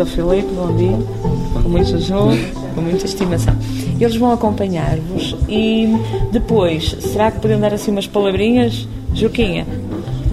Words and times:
Dr. 0.00 0.06
Filipe, 0.06 0.48
bom 0.54 0.74
dia. 0.76 0.96
Com 1.62 1.68
muito 1.68 1.98
jogo, 2.00 2.32
com 2.74 2.80
muita 2.80 3.04
estimação. 3.04 3.54
Eles 4.00 4.16
vão 4.16 4.32
acompanhar-vos 4.32 5.36
e 5.46 5.88
depois, 6.32 6.96
será 7.00 7.30
que 7.30 7.38
podem 7.38 7.60
dar 7.60 7.74
assim 7.74 7.90
umas 7.90 8.06
palavrinhas? 8.06 8.88
Juquinha, 9.12 9.66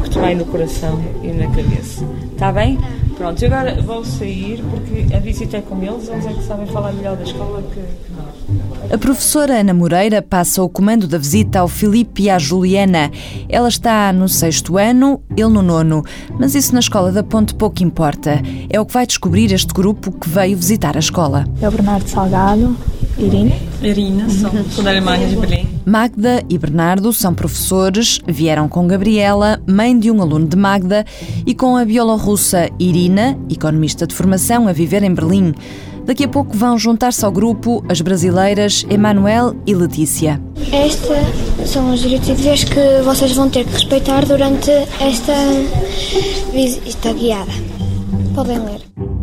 que 0.03 0.09
te 0.09 0.19
vai 0.19 0.35
no 0.35 0.45
coração 0.45 0.97
e 1.21 1.27
na 1.27 1.47
cabeça. 1.47 2.05
Está 2.31 2.49
bem? 2.49 2.79
Pronto, 3.17 3.43
agora 3.43 3.81
vou 3.81 4.05
sair 4.05 4.63
porque 4.69 5.13
a 5.13 5.19
visita 5.19 5.57
é 5.57 5.61
com 5.61 5.83
eles, 5.83 6.07
eles 6.07 6.25
é 6.25 6.31
que 6.31 6.43
sabem 6.43 6.67
falar 6.67 6.93
melhor 6.93 7.17
da 7.17 7.23
escola 7.23 7.61
que 7.73 7.81
nós. 8.15 8.46
A 8.89 8.97
professora 8.97 9.59
Ana 9.59 9.73
Moreira 9.73 10.21
passa 10.21 10.63
o 10.63 10.69
comando 10.69 11.07
da 11.07 11.17
visita 11.17 11.59
ao 11.59 11.67
Filipe 11.67 12.23
e 12.23 12.29
à 12.29 12.39
Juliana. 12.39 13.11
Ela 13.49 13.67
está 13.67 14.13
no 14.13 14.29
sexto 14.29 14.77
ano, 14.77 15.21
ele 15.35 15.49
no 15.49 15.61
nono. 15.61 16.03
Mas 16.39 16.55
isso 16.55 16.73
na 16.73 16.79
escola 16.79 17.11
da 17.11 17.21
Ponte 17.21 17.53
pouco 17.53 17.83
importa. 17.83 18.41
É 18.69 18.79
o 18.79 18.85
que 18.85 18.93
vai 18.93 19.05
descobrir 19.05 19.51
este 19.51 19.73
grupo 19.73 20.09
que 20.13 20.29
veio 20.29 20.55
visitar 20.55 20.95
a 20.95 20.99
escola. 20.99 21.45
É 21.61 21.67
o 21.67 21.71
Bernardo 21.71 22.07
Salgado, 22.07 22.77
Irina. 23.17 23.55
Irina, 23.81 24.29
são, 24.29 24.51
são 24.71 24.83
da 24.85 24.91
Alemanha, 24.91 25.27
de 25.27 25.35
Berlim. 25.35 25.67
Magda 25.85 26.41
e 26.49 26.57
Bernardo 26.57 27.11
são 27.11 27.33
professores, 27.33 28.21
vieram 28.25 28.69
com 28.69 28.87
Gabriela, 28.87 29.61
mãe 29.67 29.99
de 29.99 30.09
um 30.09 30.21
aluno 30.21 30.47
de 30.47 30.55
Magda, 30.55 31.05
e 31.45 31.53
com 31.53 31.75
a 31.75 31.83
bielorrussa 31.83 32.69
Irina, 32.79 33.37
economista 33.49 34.07
de 34.07 34.15
formação, 34.15 34.65
a 34.65 34.71
viver 34.71 35.03
em 35.03 35.13
Berlim. 35.13 35.53
Daqui 36.07 36.23
a 36.23 36.27
pouco 36.29 36.55
vão 36.55 36.79
juntar-se 36.79 37.25
ao 37.25 37.31
grupo 37.33 37.83
as 37.89 37.99
brasileiras 37.99 38.85
Emanuel 38.89 39.53
e 39.67 39.75
Letícia. 39.75 40.41
Estas 40.71 41.69
são 41.69 41.91
as 41.91 41.99
diretrizes 41.99 42.63
que 42.63 43.01
vocês 43.03 43.33
vão 43.35 43.49
ter 43.49 43.65
que 43.65 43.73
respeitar 43.73 44.25
durante 44.25 44.71
esta 45.01 45.33
visita 46.53 47.11
guiada. 47.11 47.51
Podem 48.33 48.57
ler. 48.57 49.16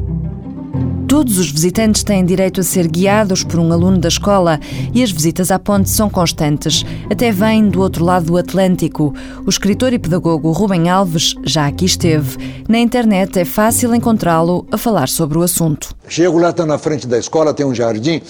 Todos 1.15 1.39
os 1.39 1.49
visitantes 1.49 2.03
têm 2.03 2.25
direito 2.25 2.61
a 2.61 2.65
ser 2.65 2.89
guiados 2.89 3.45
por 3.45 3.61
um 3.61 3.73
aluno 3.73 3.99
da 3.99 4.09
escola 4.09 4.59
e 4.93 5.01
as 5.01 5.13
visitas 5.13 5.53
à 5.53 5.61
ponte 5.61 5.89
são 5.89 6.11
constantes. 6.11 6.85
Até 7.09 7.31
vêm 7.31 7.69
do 7.69 7.81
outro 7.81 8.05
lado 8.05 8.27
do 8.27 8.37
Atlântico. 8.37 9.15
O 9.47 9.49
escritor 9.49 9.93
e 9.93 9.99
pedagogo 10.01 10.51
Rubem 10.51 10.91
Alves 10.91 11.37
já 11.45 11.69
aqui 11.69 11.85
esteve. 11.85 12.65
Na 12.69 12.81
internet 12.81 13.39
é 13.39 13.45
fácil 13.45 13.95
encontrá-lo 13.95 14.67
a 14.73 14.77
falar 14.77 15.09
sobre 15.09 15.39
o 15.39 15.43
assunto. 15.43 15.95
Chego 16.09 16.37
lá, 16.37 16.51
está 16.51 16.67
na 16.67 16.79
frente 16.79 17.07
da 17.07 17.17
escola, 17.17 17.55
tem 17.55 17.65
um 17.65 17.73
jardim. 17.73 18.21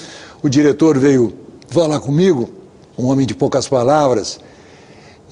O 0.42 0.50
diretor 0.50 0.98
veio 0.98 1.32
falar 1.68 2.00
comigo, 2.00 2.50
um 2.98 3.06
homem 3.06 3.26
de 3.26 3.34
poucas 3.34 3.66
palavras, 3.66 4.38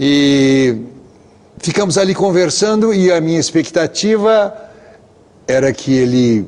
e 0.00 0.74
ficamos 1.58 1.98
ali 1.98 2.14
conversando. 2.14 2.94
E 2.94 3.12
a 3.12 3.20
minha 3.20 3.38
expectativa 3.38 4.55
era 5.46 5.70
que 5.70 5.92
ele 5.92 6.46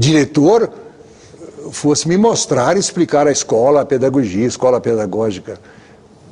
diretor 0.00 0.70
fosse 1.70 2.08
me 2.08 2.16
mostrar 2.16 2.76
e 2.76 2.80
explicar 2.80 3.26
a 3.26 3.30
escola, 3.30 3.82
a 3.82 3.84
pedagogia, 3.84 4.44
a 4.44 4.48
escola 4.48 4.80
pedagógica. 4.80 5.60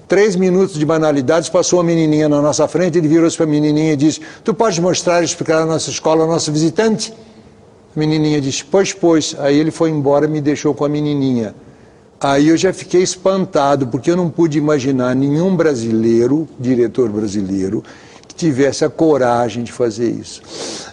Três 0.09 0.35
minutos 0.35 0.79
de 0.79 0.87
banalidades, 0.87 1.51
passou 1.51 1.79
uma 1.79 1.85
menininha 1.85 2.31
na 2.31 2.41
nossa 2.41 2.67
frente, 2.67 2.97
ele 2.97 3.07
virou-se 3.07 3.37
para 3.37 3.45
a 3.45 3.49
menininha 3.49 3.93
e 3.93 3.97
disse, 3.97 4.23
tu 4.43 4.55
pode 4.55 4.81
mostrar 4.81 5.21
e 5.21 5.27
explicar 5.27 5.63
a 5.63 5.67
nossa 5.67 5.91
escola 5.91 6.23
ao 6.23 6.29
nosso 6.29 6.51
visitante? 6.51 7.13
A 7.95 8.01
menininha 8.01 8.41
disse, 8.41 8.65
pois, 8.65 8.95
pois. 8.95 9.37
Aí 9.39 9.59
ele 9.59 9.71
foi 9.71 9.91
embora 9.91 10.25
e 10.25 10.29
me 10.29 10.41
deixou 10.41 10.73
com 10.73 10.87
a 10.87 10.89
menininha. 10.89 11.55
Aí 12.19 12.49
eu 12.49 12.57
já 12.57 12.73
fiquei 12.73 13.03
espantado, 13.03 13.87
porque 13.89 14.11
eu 14.11 14.17
não 14.17 14.31
pude 14.31 14.57
imaginar 14.57 15.15
nenhum 15.15 15.55
brasileiro, 15.55 16.49
diretor 16.59 17.11
brasileiro, 17.11 17.85
tivesse 18.39 18.85
a 18.85 18.89
coragem 18.89 19.65
de 19.65 19.73
fazer 19.73 20.09
isso. 20.11 20.41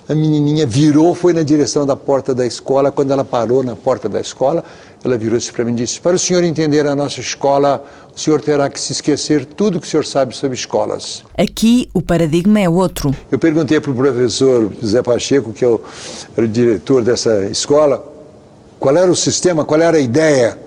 A 0.10 0.14
menininha 0.14 0.66
virou, 0.66 1.16
foi 1.16 1.34
na 1.34 1.44
direção 1.44 1.86
da 1.86 1.96
porta 1.96 2.34
da 2.34 2.46
escola. 2.46 2.92
Quando 2.92 3.12
ela 3.12 3.24
parou 3.24 3.64
na 3.64 3.76
porta 3.76 4.10
da 4.10 4.20
escola, 4.20 4.64
ela 5.04 5.18
virou-se 5.18 5.52
para 5.52 5.64
mim 5.64 5.72
e 5.74 5.76
disse: 5.76 6.02
Para 6.02 6.16
o 6.16 6.20
senhor 6.20 6.44
entender 6.44 6.86
a 6.86 6.96
nossa 6.96 7.20
escola, 7.20 7.84
o 8.16 8.20
senhor 8.20 8.42
terá 8.42 8.70
que 8.70 8.80
se 8.80 8.92
esquecer 8.92 9.46
tudo 9.46 9.80
que 9.80 9.88
o 9.88 9.90
senhor 9.90 10.06
sabe 10.06 10.36
sobre 10.36 10.56
escolas. 10.56 11.24
Aqui 11.38 11.90
o 11.94 12.02
paradigma 12.02 12.60
é 12.60 12.68
outro. 12.68 13.16
Eu 13.32 13.40
perguntei 13.40 13.80
para 13.80 13.92
o 13.92 13.96
professor 13.96 14.72
José 14.82 15.02
Pacheco, 15.02 15.54
que 15.54 15.64
eu 15.64 15.84
era 16.36 16.46
o 16.46 16.50
diretor 16.50 17.04
dessa 17.04 17.46
escola, 17.46 18.04
qual 18.80 18.96
era 18.98 19.10
o 19.10 19.16
sistema, 19.16 19.64
qual 19.64 19.82
era 19.82 19.98
a 19.98 20.02
ideia. 20.02 20.58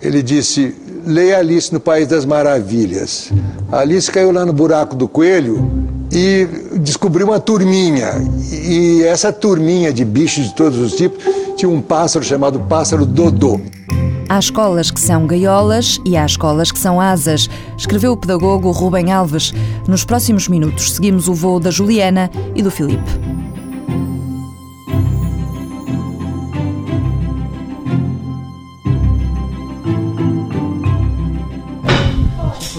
Ele 0.00 0.22
disse: 0.22 0.74
leia 1.06 1.38
Alice 1.38 1.72
no 1.72 1.80
País 1.80 2.08
das 2.08 2.24
Maravilhas. 2.24 3.30
A 3.70 3.80
Alice 3.80 4.10
caiu 4.10 4.32
lá 4.32 4.44
no 4.46 4.52
buraco 4.52 4.96
do 4.96 5.06
coelho 5.06 5.84
e 6.14 6.46
descobriu 6.78 7.26
uma 7.26 7.40
turminha. 7.40 8.12
E 8.52 9.02
essa 9.04 9.32
turminha 9.32 9.92
de 9.92 10.04
bichos 10.04 10.46
de 10.46 10.54
todos 10.54 10.78
os 10.78 10.94
tipos 10.94 11.22
tinha 11.56 11.68
um 11.68 11.80
pássaro 11.80 12.24
chamado 12.24 12.60
pássaro 12.60 13.04
Dodô. 13.04 13.60
Há 14.28 14.38
escolas 14.38 14.90
que 14.90 15.00
são 15.00 15.26
gaiolas 15.26 16.00
e 16.04 16.16
há 16.16 16.24
escolas 16.24 16.72
que 16.72 16.78
são 16.78 17.00
asas, 17.00 17.48
escreveu 17.76 18.12
o 18.12 18.16
pedagogo 18.16 18.70
Rubem 18.70 19.12
Alves. 19.12 19.52
Nos 19.86 20.04
próximos 20.04 20.48
minutos 20.48 20.92
seguimos 20.92 21.28
o 21.28 21.34
voo 21.34 21.60
da 21.60 21.70
Juliana 21.70 22.30
e 22.54 22.62
do 22.62 22.70
Filipe. 22.70 23.02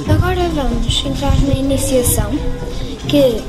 Agora 0.09 0.50
vamos 0.50 1.06
entrar 1.06 1.40
na 1.41 1.53
iniciação, 1.53 2.31
que 3.16 3.42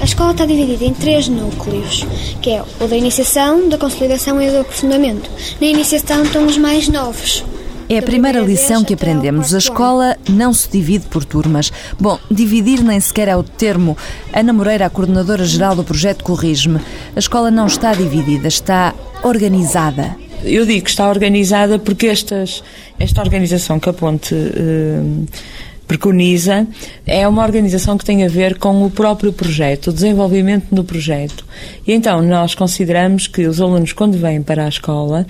a 0.00 0.04
escola 0.04 0.32
está 0.32 0.46
dividida 0.46 0.86
em 0.86 0.94
três 0.94 1.28
núcleos, 1.28 2.06
que 2.40 2.50
é 2.50 2.64
o 2.80 2.88
da 2.88 2.96
iniciação, 2.96 3.68
da 3.68 3.76
consolidação 3.76 4.40
e 4.40 4.50
do 4.50 4.60
aprofundamento. 4.60 5.30
Na 5.60 5.66
iniciação 5.66 6.22
estão 6.22 6.46
os 6.46 6.56
mais 6.56 6.88
novos. 6.88 7.44
É 7.90 7.98
a 7.98 8.02
primeira 8.02 8.40
lição 8.40 8.82
que 8.82 8.94
aprendemos. 8.94 9.54
A 9.54 9.58
escola 9.58 10.16
não 10.30 10.54
se 10.54 10.66
divide 10.70 11.04
por 11.08 11.26
turmas. 11.26 11.70
Bom, 12.00 12.18
dividir 12.30 12.82
nem 12.82 12.98
sequer 13.00 13.28
é 13.28 13.36
o 13.36 13.42
termo. 13.42 13.98
Ana 14.32 14.54
Moreira, 14.54 14.86
a 14.86 14.90
coordenadora 14.90 15.44
geral 15.44 15.76
do 15.76 15.84
projeto 15.84 16.24
Corrige-me. 16.24 16.80
A 17.14 17.18
escola 17.18 17.50
não 17.50 17.66
está 17.66 17.92
dividida, 17.92 18.48
está 18.48 18.94
organizada. 19.22 20.16
Eu 20.42 20.64
digo 20.64 20.84
que 20.84 20.90
está 20.90 21.06
organizada 21.10 21.78
porque 21.78 22.06
estas, 22.06 22.64
esta 22.98 23.20
organização 23.20 23.78
que 23.78 23.90
a 23.90 23.92
Ponte 23.92 24.34
eh, 24.34 25.02
preconiza 25.92 26.66
é 27.06 27.28
uma 27.28 27.42
organização 27.44 27.98
que 27.98 28.04
tem 28.04 28.24
a 28.24 28.28
ver 28.28 28.56
com 28.56 28.82
o 28.82 28.90
próprio 28.90 29.30
projeto, 29.30 29.88
o 29.88 29.92
desenvolvimento 29.92 30.74
do 30.74 30.82
projeto. 30.82 31.44
E 31.86 31.92
então 31.92 32.22
nós 32.22 32.54
consideramos 32.54 33.26
que 33.26 33.46
os 33.46 33.60
alunos, 33.60 33.92
quando 33.92 34.16
vêm 34.16 34.42
para 34.42 34.64
a 34.64 34.68
escola, 34.68 35.26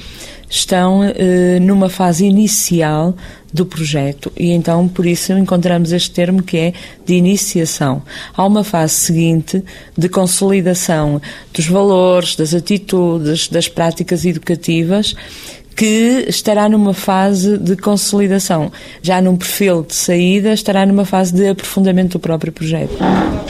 estão 0.49 1.03
eh, 1.03 1.59
numa 1.61 1.89
fase 1.89 2.27
inicial 2.27 3.17
do 3.53 3.67
projeto 3.67 4.33
e 4.37 4.50
então 4.50 4.89
por 4.89 5.05
isso 5.05 5.33
encontramos 5.33 5.93
este 5.93 6.11
termo 6.11 6.43
que 6.43 6.56
é 6.56 6.73
de 7.05 7.15
iniciação. 7.15 8.03
Há 8.34 8.47
uma 8.47 8.62
fase 8.62 8.94
seguinte 8.94 9.65
de 9.97 10.09
consolidação 10.09 11.21
dos 11.53 11.67
valores, 11.67 12.37
das 12.37 12.55
atitudes, 12.55 13.49
das 13.49 13.69
práticas 13.69 14.25
educativas 14.25 15.15
que 15.77 16.25
estará 16.28 16.69
numa 16.69 16.94
fase 16.94 17.59
de 17.59 17.77
consolidação. 17.77 18.71
Já 19.03 19.21
num 19.21 19.37
perfil 19.37 19.83
de 19.83 19.94
saída, 19.94 20.53
estará 20.53 20.87
numa 20.87 21.05
fase 21.05 21.34
de 21.34 21.49
aprofundamento 21.49 22.12
do 22.12 22.19
próprio 22.21 22.53
projeto. 22.53 22.97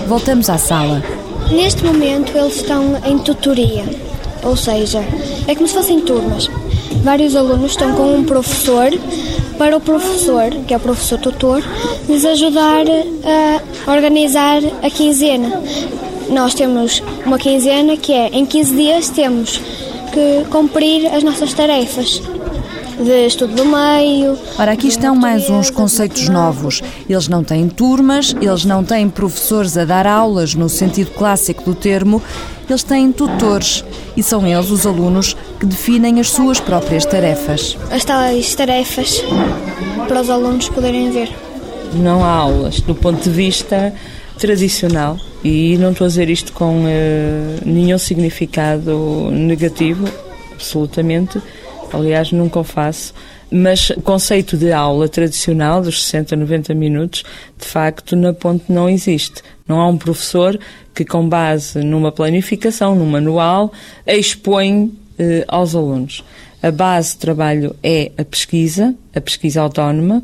Voltamos 0.07 0.49
à 0.49 0.59
sala. 0.59 1.03
Neste 1.51 1.85
momento 1.85 2.37
eles 2.37 2.57
estão 2.57 2.99
em 3.05 3.19
tutoria, 3.19 3.85
ou 4.43 4.57
seja, 4.57 5.05
é 5.47 5.55
como 5.55 5.69
se 5.69 5.75
fossem 5.75 6.01
turmas. 6.01 6.49
Vários 7.03 7.35
alunos 7.35 7.73
estão 7.73 7.93
com 7.95 8.15
um 8.15 8.25
professor 8.25 8.91
para 9.59 9.77
o 9.77 9.81
professor, 9.81 10.51
que 10.67 10.73
é 10.73 10.77
o 10.77 10.81
professor 10.81 11.19
tutor, 11.19 11.63
lhes 12.09 12.25
ajudar 12.25 12.85
a 13.87 13.93
organizar 13.93 14.63
a 14.83 14.91
quinzena. 14.91 15.63
Nós 16.31 16.55
temos 16.55 17.03
uma 17.27 17.39
quinzena 17.39 17.97
que 17.97 18.13
é 18.13 18.29
em 18.29 18.47
15 18.47 18.75
dias 18.75 19.09
temos 19.11 19.61
que 20.13 20.45
cumprir 20.51 21.07
as 21.07 21.23
nossas 21.23 21.55
tarefas 21.55 22.23
de 23.03 23.27
estudo 23.27 23.55
do 23.55 23.65
meio. 23.65 24.39
Ora, 24.59 24.73
aqui 24.73 24.87
estão 24.87 25.17
mais 25.17 25.49
uns 25.49 25.71
conceitos 25.71 26.29
novos. 26.29 26.83
Eles 27.09 27.27
não 27.29 27.43
têm 27.43 27.69
turmas, 27.69 28.37
eles 28.41 28.65
não 28.65 28.85
têm 28.85 29.09
professores 29.09 29.77
a 29.77 29.85
dar 29.85 30.07
aulas 30.07 30.55
no 30.55 30.69
sentido 30.69 31.11
clássico 31.13 31.65
do 31.65 31.75
termo, 31.75 32.23
eles 32.69 32.83
têm 32.83 33.11
tutores 33.11 33.85
e 34.17 34.23
são 34.23 34.47
eles, 34.47 34.71
os 34.71 34.87
alunos, 34.87 35.35
que 35.59 35.67
definem 35.67 36.21
as 36.21 36.31
suas 36.31 36.61
próprias 36.61 37.05
tarefas. 37.05 37.77
As 37.91 38.05
tais 38.05 38.55
tarefas 38.55 39.25
para 40.07 40.21
os 40.21 40.29
alunos 40.29 40.69
poderem 40.69 41.11
ver. 41.11 41.31
Não 41.95 42.23
há 42.23 42.31
aulas 42.31 42.81
do 42.81 42.95
ponto 42.95 43.23
de 43.23 43.31
vista 43.31 43.95
tradicional 44.39 45.17
e 45.45 45.77
não 45.79 45.93
estou 45.93 46.05
a 46.05 46.09
dizer 46.09 46.31
isto 46.31 46.53
com 46.53 46.85
uh, 46.85 46.89
nenhum 47.65 47.99
significado 47.99 49.31
negativo, 49.31 50.09
absolutamente. 50.53 51.41
Aliás, 51.93 52.33
nunca 52.33 52.61
o 52.61 52.65
faço. 52.65 53.13
Mas 53.51 53.91
o 53.91 54.01
conceito 54.01 54.57
de 54.57 54.73
aula 54.73 55.09
tradicional, 55.09 55.83
dos 55.83 56.05
60, 56.05 56.37
90 56.37 56.75
minutos, 56.75 57.23
de 57.59 57.67
facto, 57.67 58.17
na 58.17 58.33
ponte 58.33 58.73
não 58.73 58.89
existe. 58.89 59.43
Não 59.69 59.79
há 59.79 59.87
um 59.87 59.99
professor 59.99 60.59
que, 60.95 61.05
com 61.05 61.29
base 61.29 61.81
numa 61.81 62.11
planificação, 62.11 62.95
num 62.95 63.05
manual, 63.05 63.71
expõe 64.07 64.91
eh, 65.19 65.45
aos 65.49 65.75
alunos. 65.75 66.25
A 66.63 66.71
base 66.71 67.15
de 67.15 67.19
trabalho 67.19 67.75
é 67.83 68.13
a 68.17 68.25
pesquisa, 68.25 68.95
a 69.13 69.21
pesquisa 69.21 69.61
autónoma, 69.61 70.23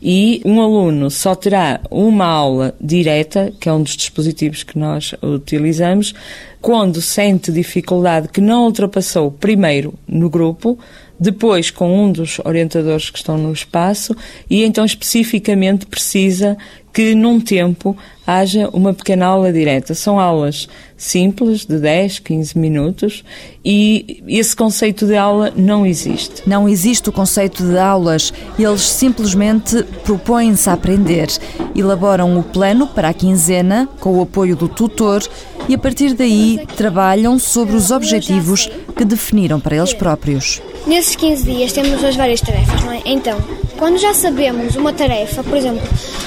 e 0.00 0.40
um 0.44 0.60
aluno 0.60 1.10
só 1.10 1.34
terá 1.34 1.80
uma 1.90 2.24
aula 2.24 2.74
direta, 2.80 3.52
que 3.58 3.68
é 3.68 3.72
um 3.72 3.82
dos 3.82 3.96
dispositivos 3.96 4.62
que 4.62 4.78
nós 4.78 5.12
utilizamos, 5.22 6.14
quando 6.60 7.00
sente 7.00 7.50
dificuldade 7.50 8.28
que 8.28 8.40
não 8.40 8.64
ultrapassou 8.64 9.30
primeiro 9.30 9.94
no 10.06 10.30
grupo, 10.30 10.78
depois 11.18 11.70
com 11.70 12.04
um 12.04 12.10
dos 12.10 12.40
orientadores 12.44 13.10
que 13.10 13.18
estão 13.18 13.38
no 13.38 13.52
espaço 13.52 14.16
e 14.50 14.64
então 14.64 14.84
especificamente 14.84 15.86
precisa 15.86 16.56
que 16.92 17.14
num 17.14 17.40
tempo 17.40 17.96
haja 18.26 18.68
uma 18.72 18.92
pequena 18.92 19.26
aula 19.26 19.52
direta. 19.52 19.94
São 19.94 20.18
aulas 20.18 20.68
simples, 21.02 21.64
de 21.64 21.78
10, 21.78 22.20
15 22.20 22.56
minutos, 22.56 23.24
e 23.64 24.22
esse 24.28 24.54
conceito 24.54 25.04
de 25.04 25.16
aula 25.16 25.52
não 25.56 25.84
existe. 25.84 26.42
Não 26.46 26.68
existe 26.68 27.08
o 27.08 27.12
conceito 27.12 27.64
de 27.64 27.76
aulas, 27.76 28.32
eles 28.56 28.82
simplesmente 28.82 29.82
propõem-se 30.04 30.70
a 30.70 30.74
aprender. 30.74 31.28
Elaboram 31.74 32.38
o 32.38 32.42
plano 32.42 32.86
para 32.86 33.08
a 33.08 33.14
quinzena, 33.14 33.88
com 33.98 34.18
o 34.18 34.22
apoio 34.22 34.54
do 34.54 34.68
tutor, 34.68 35.22
e 35.68 35.74
a 35.74 35.78
partir 35.78 36.14
daí 36.14 36.60
trabalham 36.76 37.38
sobre 37.38 37.74
os 37.74 37.90
objetivos 37.90 38.70
que 38.96 39.04
definiram 39.04 39.58
para 39.58 39.76
eles 39.76 39.92
próprios. 39.92 40.62
Nesses 40.86 41.16
15 41.16 41.44
dias 41.44 41.72
temos 41.72 42.02
as 42.04 42.14
várias 42.14 42.40
tarefas, 42.40 42.84
não 42.84 42.92
é? 42.92 43.02
Então, 43.04 43.38
quando 43.76 43.98
já 43.98 44.14
sabemos 44.14 44.76
uma 44.76 44.92
tarefa, 44.92 45.42
por 45.42 45.56
exemplo, 45.56 45.82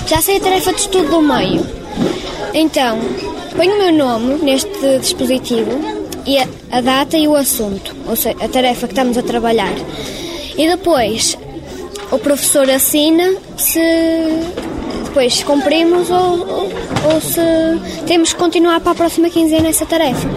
já 0.05 0.21
sei 0.21 0.37
a 0.37 0.39
tarefa 0.41 0.73
de 0.73 0.81
estudo 0.81 1.09
do 1.09 1.21
meio, 1.21 1.65
então 2.53 2.99
ponho 3.55 3.75
o 3.75 3.77
meu 3.77 3.91
nome 3.93 4.35
neste 4.43 4.99
dispositivo 4.99 5.71
e 6.25 6.37
a, 6.37 6.47
a 6.71 6.81
data 6.81 7.17
e 7.17 7.27
o 7.27 7.35
assunto, 7.35 7.95
ou 8.07 8.15
seja, 8.15 8.35
a 8.43 8.47
tarefa 8.47 8.87
que 8.87 8.93
estamos 8.93 9.17
a 9.17 9.23
trabalhar. 9.23 9.73
E 10.57 10.67
depois 10.67 11.37
o 12.11 12.19
professor 12.19 12.69
assina 12.69 13.35
se 13.57 13.79
depois 15.05 15.43
cumprimos 15.43 16.09
ou, 16.09 16.39
ou, 16.47 16.69
ou 17.13 17.21
se 17.21 17.41
temos 18.05 18.33
que 18.33 18.39
continuar 18.39 18.79
para 18.81 18.91
a 18.91 18.95
próxima 18.95 19.29
quinzena 19.29 19.69
essa 19.69 19.85
tarefa. 19.85 20.27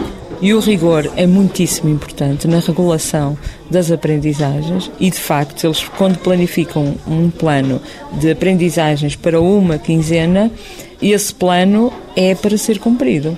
E 0.41 0.55
o 0.55 0.61
rigor 0.61 1.11
é 1.17 1.27
muitíssimo 1.27 1.91
importante 1.91 2.47
na 2.47 2.61
regulação 2.61 3.37
das 3.69 3.91
aprendizagens 3.91 4.89
e, 5.01 5.11
de 5.11 5.19
facto, 5.19 5.67
eles, 5.67 5.83
quando 5.97 6.17
planificam 6.19 6.95
um 7.09 7.29
plano 7.29 7.81
de 8.13 8.31
aprendizagens 8.31 9.17
para 9.17 9.41
uma 9.41 9.79
quinzena, 9.79 10.49
esse 11.01 11.33
plano 11.35 11.93
é 12.17 12.35
para 12.35 12.57
ser 12.59 12.79
cumprido. 12.79 13.37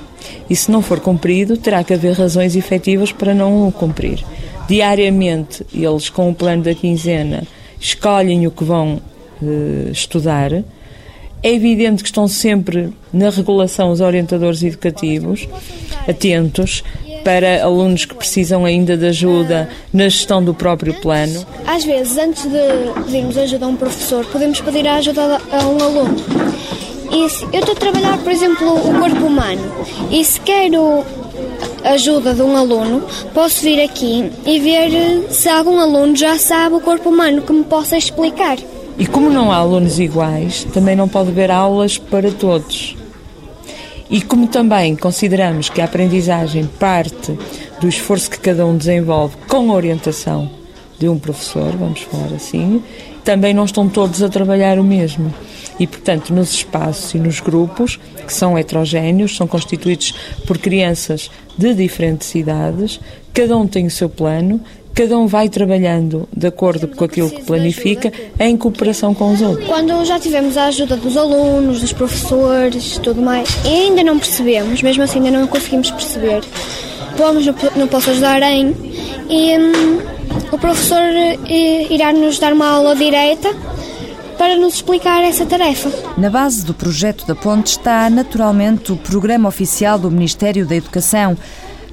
E 0.49 0.57
se 0.57 0.71
não 0.71 0.83
for 0.83 1.01
cumprido, 1.01 1.57
terá 1.57 1.83
que 1.85 1.95
haver 1.95 2.13
razões 2.13 2.57
efetivas 2.57 3.13
para 3.13 3.35
não 3.35 3.69
o 3.69 3.73
cumprir. 3.73 4.25
Diariamente, 4.69 5.67
eles, 5.75 6.09
com 6.09 6.31
o 6.31 6.35
plano 6.35 6.63
da 6.63 6.75
quinzena, 6.75 7.43
escolhem 7.81 8.47
o 8.47 8.51
que 8.51 8.65
vão 8.65 9.01
uh, 9.43 9.91
estudar 9.91 10.53
é 11.43 11.55
evidente 11.55 12.03
que 12.03 12.09
estão 12.09 12.29
sempre 12.29 12.93
na 13.13 13.31
regulação 13.31 13.91
os 13.91 14.01
orientadores 14.01 14.63
educativos, 14.63 15.49
atentos 16.07 16.85
para 17.25 17.63
alunos 17.63 18.05
que 18.05 18.15
precisam 18.15 18.65
ainda 18.65 18.97
de 18.97 19.07
ajuda 19.07 19.69
na 19.93 20.05
gestão 20.05 20.43
do 20.43 20.55
próprio 20.55 20.95
plano. 21.01 21.47
Às 21.67 21.85
vezes, 21.85 22.17
antes 22.19 22.45
de 22.45 23.03
pedirmos 23.05 23.39
ajuda 23.39 23.67
a 23.67 23.69
um 23.69 23.77
professor, 23.77 24.25
podemos 24.27 24.61
pedir 24.61 24.87
a 24.87 24.97
ajuda 24.97 25.41
a 25.51 25.67
um 25.67 25.83
aluno. 25.83 26.17
E 27.11 27.29
se 27.29 27.45
eu 27.45 27.61
estou 27.61 27.73
a 27.73 27.77
trabalhar, 27.77 28.19
por 28.19 28.31
exemplo, 28.31 28.73
o 28.75 28.99
corpo 28.99 29.27
humano 29.27 29.63
e 30.11 30.25
se 30.25 30.41
quero 30.41 31.05
ajuda 31.85 32.35
de 32.35 32.43
um 32.43 32.57
aluno, 32.57 33.03
posso 33.35 33.63
vir 33.63 33.83
aqui 33.83 34.31
e 34.47 34.61
ver 34.61 35.27
se 35.31 35.49
algum 35.49 35.79
aluno 35.79 36.15
já 36.15 36.39
sabe 36.39 36.77
o 36.77 36.81
corpo 36.81 37.09
humano 37.09 37.43
que 37.43 37.53
me 37.53 37.65
possa 37.65 37.97
explicar. 37.97 38.59
E 38.97 39.07
como 39.07 39.31
não 39.31 39.51
há 39.51 39.57
alunos 39.57 39.99
iguais, 39.99 40.65
também 40.73 40.95
não 40.95 41.09
pode 41.09 41.31
haver 41.31 41.51
aulas 41.51 41.99
para 41.99 42.31
todos. 42.31 42.97
E 44.09 44.21
como 44.21 44.47
também 44.47 44.95
consideramos 44.95 45.69
que 45.69 45.81
a 45.81 45.87
aprendizagem 45.87 46.67
parte 46.79 47.37
do 47.81 47.89
esforço 47.89 48.31
que 48.31 48.39
cada 48.39 48.67
um 48.67 48.77
desenvolve 48.77 49.37
com 49.49 49.71
orientação 49.71 50.60
de 51.01 51.09
um 51.09 51.19
professor, 51.19 51.75
vamos 51.77 52.03
falar 52.03 52.35
assim, 52.35 52.83
também 53.25 53.55
não 53.55 53.65
estão 53.65 53.89
todos 53.89 54.23
a 54.23 54.29
trabalhar 54.29 54.79
o 54.79 54.85
mesmo. 54.85 55.33
E, 55.79 55.87
portanto, 55.87 56.35
nos 56.35 56.53
espaços 56.53 57.15
e 57.15 57.19
nos 57.19 57.41
grupos, 57.41 57.99
que 58.27 58.35
são 58.35 58.59
heterogéneos, 58.59 59.35
são 59.35 59.47
constituídos 59.47 60.15
por 60.47 60.59
crianças 60.59 61.31
de 61.57 61.73
diferentes 61.73 62.35
idades, 62.35 63.01
cada 63.33 63.57
um 63.57 63.67
tem 63.67 63.87
o 63.87 63.91
seu 63.91 64.11
plano, 64.11 64.61
cada 64.95 65.19
um 65.19 65.27
vai 65.27 65.49
trabalhando 65.49 66.29
de 66.37 66.47
acordo 66.47 66.87
com 66.87 67.03
aquilo 67.03 67.31
que 67.31 67.45
planifica, 67.45 68.13
em 68.39 68.55
cooperação 68.59 69.15
com 69.15 69.33
os 69.33 69.41
outros. 69.41 69.67
Quando 69.67 70.05
já 70.05 70.21
tivemos 70.21 70.59
a 70.59 70.67
ajuda 70.67 70.97
dos 70.97 71.17
alunos, 71.17 71.81
dos 71.81 71.95
professores, 71.95 72.99
tudo 72.99 73.23
mais, 73.23 73.49
ainda 73.65 74.05
não 74.05 74.19
percebemos, 74.19 74.83
mesmo 74.83 75.03
assim 75.03 75.19
ainda 75.19 75.39
não 75.39 75.47
conseguimos 75.47 75.91
perceber, 75.91 76.43
vamos 77.21 77.45
no 77.77 77.87
Posso 77.87 78.11
Ajudar 78.11 78.41
em 78.43 78.75
e 79.29 79.59
hum, 79.59 80.01
o 80.51 80.59
professor 80.59 81.03
eh, 81.03 81.87
irá 81.91 82.15
nos 82.15 82.39
dar 82.39 82.55
uma 82.55 82.67
aula 82.67 82.97
direta 82.97 83.55
para 84.39 84.57
nos 84.57 84.77
explicar 84.77 85.23
essa 85.23 85.45
tarefa. 85.45 85.91
Na 86.17 86.31
base 86.31 86.65
do 86.65 86.73
projeto 86.73 87.27
da 87.27 87.35
Ponte 87.35 87.73
está 87.73 88.09
naturalmente 88.09 88.91
o 88.91 88.97
programa 88.97 89.51
oficial 89.51 89.99
do 89.99 90.11
Ministério 90.11 90.65
da 90.65 90.75
Educação 90.75 91.37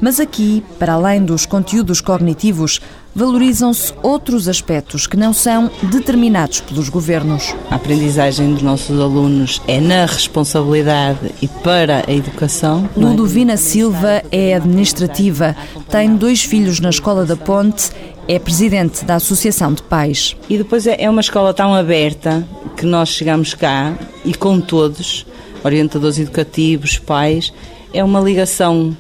mas 0.02 0.20
aqui, 0.20 0.64
para 0.80 0.94
além 0.94 1.24
dos 1.24 1.46
conteúdos 1.46 2.02
cognitivos, 2.02 2.80
valorizam-se 3.18 3.94
outros 4.04 4.48
aspectos 4.48 5.08
que 5.08 5.18
não 5.18 5.34
são 5.34 5.72
determinados 5.82 6.62
pelos 6.62 6.88
governos. 6.88 7.56
A 7.72 7.76
aprendizagem 7.76 8.54
dos 8.54 8.62
nossos 8.62 9.00
alunos 9.00 9.60
é 9.68 9.82
na 9.82 10.06
responsabilidade 10.06 11.32
e 11.42 11.48
para 11.48 12.04
a 12.08 12.12
educação. 12.14 12.88
É? 12.96 13.00
Ludovina 13.00 13.58
Silva 13.58 14.22
é 14.32 14.54
administrativa, 14.54 15.56
tem 15.90 16.16
dois 16.16 16.44
filhos 16.44 16.80
na 16.80 16.90
Escola 16.90 17.26
da 17.26 17.36
Ponte, 17.36 17.90
é 18.28 18.38
presidente 18.38 19.04
da 19.04 19.16
Associação 19.16 19.74
de 19.74 19.82
Pais. 19.82 20.36
E 20.48 20.58
depois 20.58 20.86
é, 20.86 20.98
é 21.00 21.10
uma 21.10 21.22
escola 21.22 21.56
tão 21.56 21.74
aberta 21.74 22.48
que 22.76 22.86
nós 22.86 23.10
chegamos 23.10 23.56
cá 23.56 23.98
e 24.24 24.36
com 24.36 24.62
todos, 24.62 25.26
orientadores 25.64 26.20
educativos, 26.20 27.00
pais, 27.00 27.52
é 27.92 28.04
uma 28.04 28.20
ligação 28.20 28.96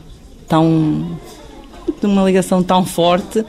tão 0.47 1.17
de 1.99 2.05
uma 2.05 2.23
ligação 2.23 2.61
tão 2.61 2.85
forte 2.85 3.43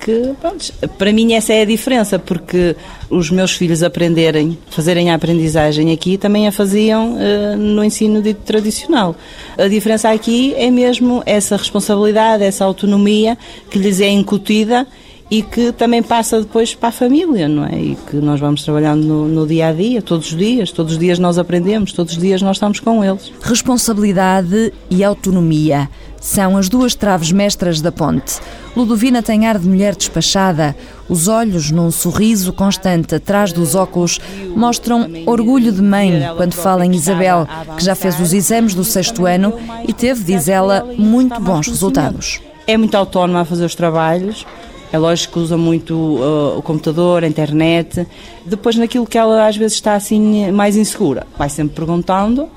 que, 0.00 0.34
pronto, 0.40 0.72
para 0.98 1.12
mim 1.12 1.32
essa 1.32 1.52
é 1.52 1.62
a 1.62 1.64
diferença, 1.64 2.18
porque 2.18 2.76
os 3.10 3.30
meus 3.30 3.52
filhos 3.52 3.82
aprenderem, 3.82 4.56
fazerem 4.70 5.10
a 5.10 5.14
aprendizagem 5.14 5.92
aqui, 5.92 6.18
também 6.18 6.46
a 6.46 6.52
faziam 6.52 7.14
uh, 7.14 7.56
no 7.56 7.82
ensino 7.82 8.20
dito 8.22 8.42
tradicional. 8.42 9.16
A 9.56 9.68
diferença 9.68 10.10
aqui 10.10 10.54
é 10.54 10.70
mesmo 10.70 11.22
essa 11.24 11.56
responsabilidade, 11.56 12.44
essa 12.44 12.64
autonomia 12.64 13.36
que 13.70 13.78
lhes 13.78 14.00
é 14.00 14.08
incutida 14.08 14.86
e 15.30 15.42
que 15.42 15.72
também 15.72 16.02
passa 16.02 16.40
depois 16.40 16.74
para 16.74 16.90
a 16.90 16.92
família, 16.92 17.48
não 17.48 17.64
é? 17.64 17.76
E 17.78 17.98
que 18.08 18.16
nós 18.16 18.38
vamos 18.38 18.62
trabalhando 18.62 19.04
no, 19.04 19.28
no, 19.28 19.46
dia 19.46 19.68
a 19.68 19.72
dia, 19.72 20.00
todos 20.00 20.30
os 20.30 20.36
dias, 20.36 20.70
todos 20.70 20.92
os 20.92 20.98
dias 20.98 21.18
nós 21.18 21.36
aprendemos, 21.36 21.92
todos 21.92 22.12
os 22.12 22.18
dias 22.18 22.40
nós 22.42 22.56
estamos 22.56 22.78
com 22.78 23.04
eles. 23.04 23.32
Responsabilidade 23.42 24.72
e 24.88 25.02
autonomia 25.02 25.88
são 26.20 26.56
as 26.56 26.68
duas 26.68 26.94
traves 26.94 27.32
mestras 27.32 27.80
da 27.80 27.92
ponte. 27.92 28.40
Ludovina 28.76 29.22
tem 29.22 29.46
ar 29.46 29.58
de 29.58 29.68
mulher 29.68 29.96
despachada. 29.96 30.76
Os 31.08 31.28
olhos, 31.28 31.70
num 31.70 31.90
sorriso 31.90 32.52
constante 32.52 33.14
atrás 33.14 33.52
dos 33.52 33.74
óculos, 33.74 34.20
mostram 34.54 35.08
orgulho 35.24 35.72
de 35.72 35.80
mãe 35.80 36.20
quando 36.36 36.52
fala 36.52 36.84
em 36.84 36.94
Isabel, 36.94 37.48
que 37.76 37.84
já 37.84 37.94
fez 37.94 38.18
os 38.20 38.32
exames 38.32 38.74
do 38.74 38.84
sexto 38.84 39.24
ano 39.24 39.54
e 39.86 39.92
teve, 39.92 40.24
diz 40.24 40.48
ela, 40.48 40.84
muito 40.98 41.40
bons 41.40 41.68
resultados. 41.68 42.40
É 42.66 42.76
muito 42.76 42.96
autónoma 42.96 43.42
a 43.42 43.44
fazer 43.44 43.64
os 43.64 43.74
trabalhos. 43.74 44.44
É 44.92 44.98
lógico 44.98 45.34
que 45.34 45.38
usa 45.40 45.56
muito 45.56 45.94
uh, 45.94 46.58
o 46.58 46.62
computador, 46.62 47.24
a 47.24 47.26
internet. 47.26 48.06
Depois, 48.44 48.76
naquilo 48.76 49.06
que 49.06 49.18
ela 49.18 49.46
às 49.46 49.56
vezes 49.56 49.74
está 49.74 49.94
assim 49.94 50.50
mais 50.52 50.76
insegura, 50.76 51.26
vai 51.36 51.48
sempre 51.48 51.74
perguntando 51.74 52.48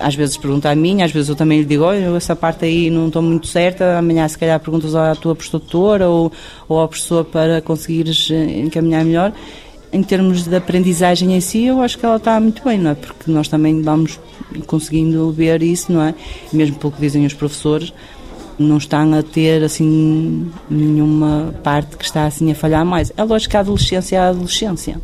às 0.00 0.14
vezes 0.14 0.36
pergunta 0.36 0.70
a 0.70 0.74
mim, 0.74 1.02
às 1.02 1.10
vezes 1.10 1.28
eu 1.28 1.36
também 1.36 1.58
lhe 1.58 1.64
digo, 1.64 1.84
olha, 1.84 2.16
essa 2.16 2.36
parte 2.36 2.64
aí 2.64 2.90
não 2.90 3.08
estou 3.08 3.22
muito 3.22 3.46
certa, 3.46 3.98
amanhã 3.98 4.26
se 4.28 4.38
calhar 4.38 4.58
perguntas 4.60 4.94
à 4.94 5.14
tua 5.14 5.34
professora 5.34 6.08
ou, 6.08 6.32
ou 6.68 6.78
ao 6.78 6.90
para 7.24 7.60
conseguires 7.60 8.28
eh, 8.30 8.60
encaminhar 8.60 9.04
melhor. 9.04 9.32
Em 9.92 10.02
termos 10.02 10.44
de 10.44 10.54
aprendizagem 10.54 11.34
em 11.34 11.40
si, 11.40 11.64
eu 11.64 11.80
acho 11.80 11.98
que 11.98 12.04
ela 12.04 12.16
está 12.16 12.38
muito 12.40 12.62
bem, 12.62 12.78
não 12.78 12.90
é? 12.90 12.94
Porque 12.94 13.30
nós 13.30 13.48
também 13.48 13.80
vamos 13.82 14.20
conseguindo 14.66 15.30
ver 15.30 15.62
isso, 15.62 15.92
não 15.92 16.02
é? 16.02 16.14
Mesmo 16.52 16.76
pelo 16.76 16.92
que 16.92 17.00
dizem 17.00 17.24
os 17.24 17.34
professores, 17.34 17.92
não 18.58 18.78
estão 18.78 19.12
a 19.14 19.22
ter 19.22 19.62
assim 19.62 20.50
nenhuma 20.68 21.54
parte 21.62 21.96
que 21.96 22.04
está 22.04 22.26
assim 22.26 22.50
a 22.50 22.54
falhar 22.54 22.84
mais. 22.84 23.12
É 23.16 23.22
lógico 23.22 23.50
que 23.50 23.56
a 23.56 23.60
adolescência 23.60 24.16
é 24.16 24.18
a 24.18 24.28
adolescência. 24.28 25.00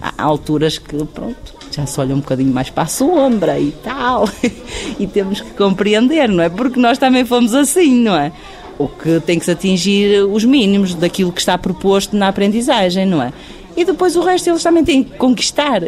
Há 0.00 0.22
alturas 0.22 0.78
que, 0.78 0.96
pronto, 1.06 1.54
já 1.70 1.86
se 1.86 1.98
olha 2.00 2.14
um 2.14 2.20
bocadinho 2.20 2.52
mais 2.52 2.70
para 2.70 2.84
a 2.84 2.86
sombra 2.86 3.58
e 3.58 3.72
tal. 3.82 4.28
e 4.98 5.06
temos 5.06 5.40
que 5.40 5.50
compreender, 5.52 6.28
não 6.28 6.42
é? 6.42 6.48
Porque 6.48 6.78
nós 6.78 6.98
também 6.98 7.24
fomos 7.24 7.54
assim, 7.54 8.02
não 8.02 8.14
é? 8.14 8.32
O 8.78 8.88
que 8.88 9.20
tem 9.20 9.38
que 9.38 9.44
se 9.44 9.50
atingir 9.50 10.24
os 10.24 10.44
mínimos 10.44 10.94
daquilo 10.94 11.32
que 11.32 11.40
está 11.40 11.56
proposto 11.56 12.16
na 12.16 12.28
aprendizagem, 12.28 13.06
não 13.06 13.22
é? 13.22 13.32
E 13.76 13.84
depois 13.84 14.14
o 14.16 14.20
resto 14.20 14.50
eles 14.50 14.62
também 14.62 14.84
têm 14.84 15.02
que 15.02 15.16
conquistar. 15.16 15.82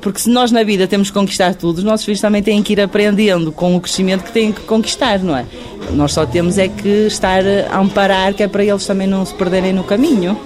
Porque 0.00 0.20
se 0.20 0.30
nós 0.30 0.50
na 0.50 0.62
vida 0.62 0.86
temos 0.86 1.10
que 1.10 1.14
conquistar 1.14 1.54
tudo, 1.54 1.78
os 1.78 1.84
nossos 1.84 2.04
filhos 2.04 2.20
também 2.20 2.42
têm 2.42 2.62
que 2.62 2.72
ir 2.72 2.80
aprendendo 2.80 3.52
com 3.52 3.76
o 3.76 3.80
crescimento 3.80 4.24
que 4.24 4.32
têm 4.32 4.52
que 4.52 4.62
conquistar, 4.62 5.18
não 5.18 5.36
é? 5.36 5.44
Nós 5.92 6.12
só 6.12 6.24
temos 6.24 6.56
é 6.58 6.68
que 6.68 7.06
estar 7.06 7.42
a 7.70 7.78
amparar, 7.78 8.32
que 8.34 8.42
é 8.42 8.48
para 8.48 8.64
eles 8.64 8.86
também 8.86 9.06
não 9.06 9.24
se 9.24 9.34
perderem 9.34 9.72
no 9.72 9.84
caminho. 9.84 10.38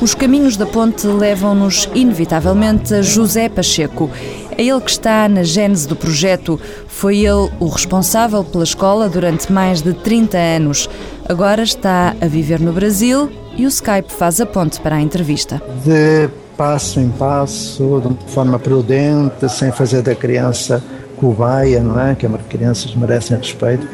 Os 0.00 0.14
caminhos 0.14 0.56
da 0.56 0.66
ponte 0.66 1.06
levam-nos 1.06 1.88
inevitavelmente 1.94 2.94
a 2.94 3.02
José 3.02 3.48
Pacheco. 3.48 4.10
É 4.56 4.62
ele 4.62 4.80
que 4.80 4.90
está 4.90 5.28
na 5.28 5.42
gênese 5.42 5.88
do 5.88 5.96
projeto. 5.96 6.60
Foi 6.86 7.18
ele 7.18 7.50
o 7.58 7.68
responsável 7.68 8.44
pela 8.44 8.64
escola 8.64 9.08
durante 9.08 9.50
mais 9.52 9.82
de 9.82 9.92
30 9.94 10.36
anos. 10.36 10.88
Agora 11.28 11.62
está 11.62 12.14
a 12.20 12.26
viver 12.26 12.60
no 12.60 12.72
Brasil 12.72 13.30
e 13.56 13.64
o 13.64 13.68
Skype 13.68 14.12
faz 14.12 14.40
a 14.40 14.46
ponte 14.46 14.80
para 14.80 14.96
a 14.96 15.00
entrevista. 15.00 15.62
De 15.84 16.28
passo 16.56 17.00
em 17.00 17.10
passo, 17.10 18.00
de 18.00 18.08
uma 18.08 18.16
forma 18.28 18.58
prudente, 18.58 19.48
sem 19.48 19.70
fazer 19.70 20.02
da 20.02 20.14
criança 20.14 20.82
cobaia, 21.16 21.80
não 21.80 22.00
é? 22.00 22.14
Que 22.14 22.26
as 22.26 22.32
crianças 22.48 22.94
merecem 22.94 23.36
respeito. 23.36 23.86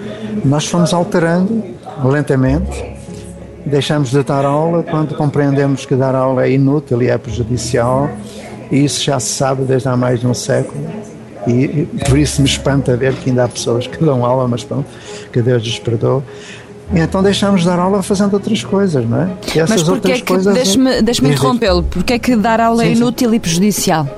Nós 0.45 0.66
fomos 0.66 0.92
alterando 0.92 1.62
lentamente 2.04 2.92
deixamos 3.64 4.11
de 4.11 4.23
dar 4.23 4.45
aula 4.45 4.83
quando 4.83 5.14
compreendemos 5.14 5.87
que 5.87 5.95
dar 5.95 6.14
aula 6.14 6.45
é 6.45 6.50
inútil 6.50 7.02
e 7.02 7.09
é 7.09 7.16
prejudicial, 7.16 8.11
e 8.71 8.85
isso 8.85 9.02
já 9.02 9.19
se 9.21 9.28
sabe 9.28 9.64
desde 9.64 9.88
há 9.88 9.97
mais 9.97 10.21
de 10.21 10.26
um 10.26 10.35
século. 10.35 10.85
E, 11.47 11.88
por 12.09 12.16
isso 12.16 12.40
me 12.40 12.49
espanta 12.49 12.97
ver 12.97 13.14
que 13.14 13.31
ainda 13.31 13.45
há 13.45 13.49
pessoas 13.49 13.87
que 13.87 14.02
dão 14.02 14.25
aula, 14.25 14.47
mas 14.47 14.62
pronto, 14.62 14.87
que 15.33 15.42
Deus 15.42 15.62
lhes 15.62 15.78
perdoe. 15.78 16.23
E 16.95 17.01
então 17.01 17.23
deixamos 17.23 17.62
de 17.62 17.67
dar 17.67 17.79
aula 17.79 18.03
fazendo 18.03 18.35
outras 18.35 18.62
coisas, 18.65 19.09
não 19.09 19.23
é? 19.23 19.31
E 19.55 19.61
essas 19.61 19.71
mas 19.71 19.83
porquê 19.83 20.12
é 20.12 20.15
que, 20.17 20.23
coisas. 20.23 20.55
Deixe-me 20.55 21.03
deixe 21.03 21.25
interrompê-lo, 21.25 21.83
porque 21.85 22.15
é 22.15 22.19
que 22.19 22.37
dar 22.37 22.61
aula 22.61 22.83
é 22.83 22.87
sim, 22.87 22.93
é 22.93 22.97
inútil 22.97 23.31
sim. 23.31 23.37
e 23.37 23.41
prejudicial? 23.41 24.09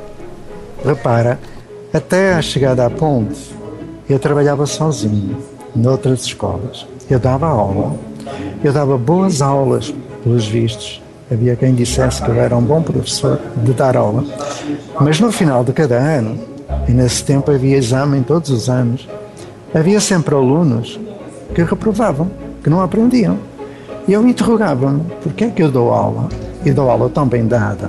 Repara, 0.85 1.39
até 1.93 2.35
a 2.35 2.43
chegada 2.43 2.85
à 2.85 2.91
ponte, 2.91 3.55
eu 4.09 4.19
trabalhava 4.19 4.67
sozinho, 4.67 5.37
noutras 5.75 6.25
escolas. 6.25 6.87
Eu 7.09 7.19
dava 7.19 7.47
aula 7.47 7.97
eu 8.63 8.73
dava 8.73 8.97
boas 8.97 9.43
aulas, 9.43 9.95
pelos 10.23 10.47
vistos. 10.47 11.03
Havia 11.31 11.57
quem 11.57 11.75
dissesse 11.75 12.23
que 12.23 12.31
eu 12.31 12.35
era 12.35 12.57
um 12.57 12.63
bom 12.63 12.83
professor 12.83 13.41
de 13.57 13.73
dar 13.73 13.97
aula. 13.97 14.25
Mas 15.01 15.21
no 15.21 15.31
final 15.33 15.65
de 15.65 15.73
cada 15.73 15.97
ano, 15.97 16.39
e 16.89 16.93
nesse 16.93 17.25
tempo 17.25 17.51
havia 17.51 17.77
exame 17.77 18.23
todos 18.23 18.51
os 18.51 18.69
anos, 18.69 19.09
havia 19.75 20.01
sempre 20.01 20.35
alunos 20.35 20.99
que 21.55 21.63
reprovavam, 21.63 22.31
que 22.65 22.71
não 22.71 22.83
aprendiam. 22.83 23.39
E 24.09 24.13
eu 24.13 24.27
interrogava-me, 24.27 25.05
porquê 25.23 25.45
é 25.45 25.51
que 25.51 25.63
eu 25.63 25.71
dou 25.71 25.93
aula? 25.93 26.29
E 26.65 26.73
dou 26.73 26.91
aula 26.91 27.09
tão 27.11 27.29
bem 27.29 27.47
dada. 27.47 27.89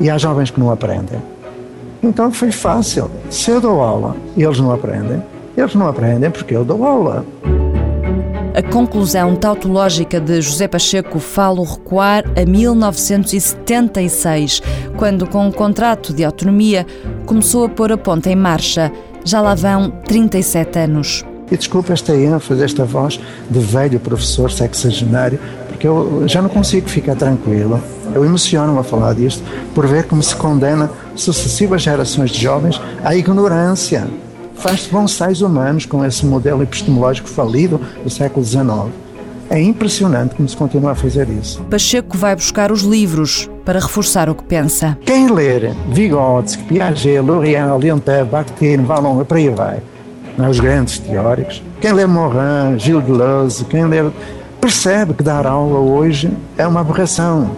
E 0.00 0.10
há 0.10 0.18
jovens 0.18 0.50
que 0.50 0.60
não 0.60 0.70
aprendem. 0.70 1.18
Então 2.02 2.30
foi 2.32 2.52
fácil. 2.52 3.10
Se 3.30 3.50
eu 3.50 3.58
dou 3.60 3.80
aula 3.80 4.14
e 4.36 4.42
eles 4.42 4.60
não 4.60 4.70
aprendem, 4.72 5.22
eles 5.56 5.74
não 5.74 5.88
aprendem 5.88 6.30
porque 6.30 6.54
eu 6.54 6.62
dou 6.64 6.84
aula. 6.84 7.24
A 8.54 8.62
conclusão 8.62 9.34
tautológica 9.36 10.20
de 10.20 10.40
José 10.40 10.66
Pacheco 10.66 11.18
fala 11.20 11.62
recuar 11.64 12.24
a 12.36 12.44
1976, 12.44 14.60
quando, 14.96 15.28
com 15.28 15.46
o 15.48 15.52
contrato 15.52 16.12
de 16.12 16.24
autonomia, 16.24 16.84
começou 17.24 17.66
a 17.66 17.68
pôr 17.68 17.92
a 17.92 17.96
ponta 17.96 18.28
em 18.30 18.36
marcha. 18.36 18.90
Já 19.24 19.40
lá 19.40 19.54
vão 19.54 19.90
37 19.90 20.76
anos. 20.78 21.24
E 21.50 21.56
desculpa 21.56 21.92
esta 21.92 22.14
ênfase, 22.14 22.62
esta 22.62 22.84
voz 22.84 23.20
de 23.50 23.58
velho 23.58 23.98
professor 23.98 24.50
sexagenário, 24.50 25.38
porque 25.68 25.86
eu 25.86 26.24
já 26.26 26.42
não 26.42 26.48
consigo 26.48 26.88
ficar 26.88 27.16
tranquilo. 27.16 27.80
Eu 28.14 28.24
emociono-me 28.24 28.78
a 28.78 28.82
falar 28.82 29.14
disto, 29.14 29.42
por 29.74 29.86
ver 29.86 30.04
como 30.04 30.22
se 30.22 30.34
condena 30.34 30.90
sucessivas 31.14 31.82
gerações 31.82 32.30
de 32.30 32.40
jovens 32.40 32.80
à 33.04 33.14
ignorância 33.14 34.06
faz 34.58 34.86
bonsais 34.86 35.40
humanos 35.40 35.86
com 35.86 36.04
esse 36.04 36.26
modelo 36.26 36.62
epistemológico 36.62 37.28
falido 37.28 37.80
do 38.02 38.10
século 38.10 38.44
XIX. 38.44 38.92
É 39.50 39.60
impressionante 39.60 40.34
como 40.34 40.46
se 40.46 40.56
continua 40.56 40.90
a 40.90 40.94
fazer 40.94 41.26
isso. 41.30 41.62
Pacheco 41.64 42.18
vai 42.18 42.36
buscar 42.36 42.70
os 42.70 42.82
livros 42.82 43.48
para 43.64 43.78
reforçar 43.78 44.28
o 44.28 44.34
que 44.34 44.44
pensa. 44.44 44.98
Quem 45.06 45.30
ler 45.30 45.74
Vygotsky, 45.90 46.64
Piaget, 46.64 47.20
L'Oréal, 47.20 47.78
Leontief, 47.78 48.28
Bakhtin, 48.30 48.78
Vallon, 48.82 49.24
para 49.24 49.38
aí 49.38 49.48
vai? 49.48 49.82
Os 50.46 50.60
grandes 50.60 50.98
teóricos, 50.98 51.62
quem 51.80 51.92
lê 51.92 52.06
Morin, 52.06 52.78
Gilles 52.78 53.04
Deleuze, 53.04 53.64
quem 53.64 53.86
lê... 53.86 53.98
percebe 54.60 55.14
que 55.14 55.22
dar 55.22 55.46
aula 55.46 55.78
hoje 55.78 56.30
é 56.56 56.66
uma 56.66 56.80
aberração 56.80 57.56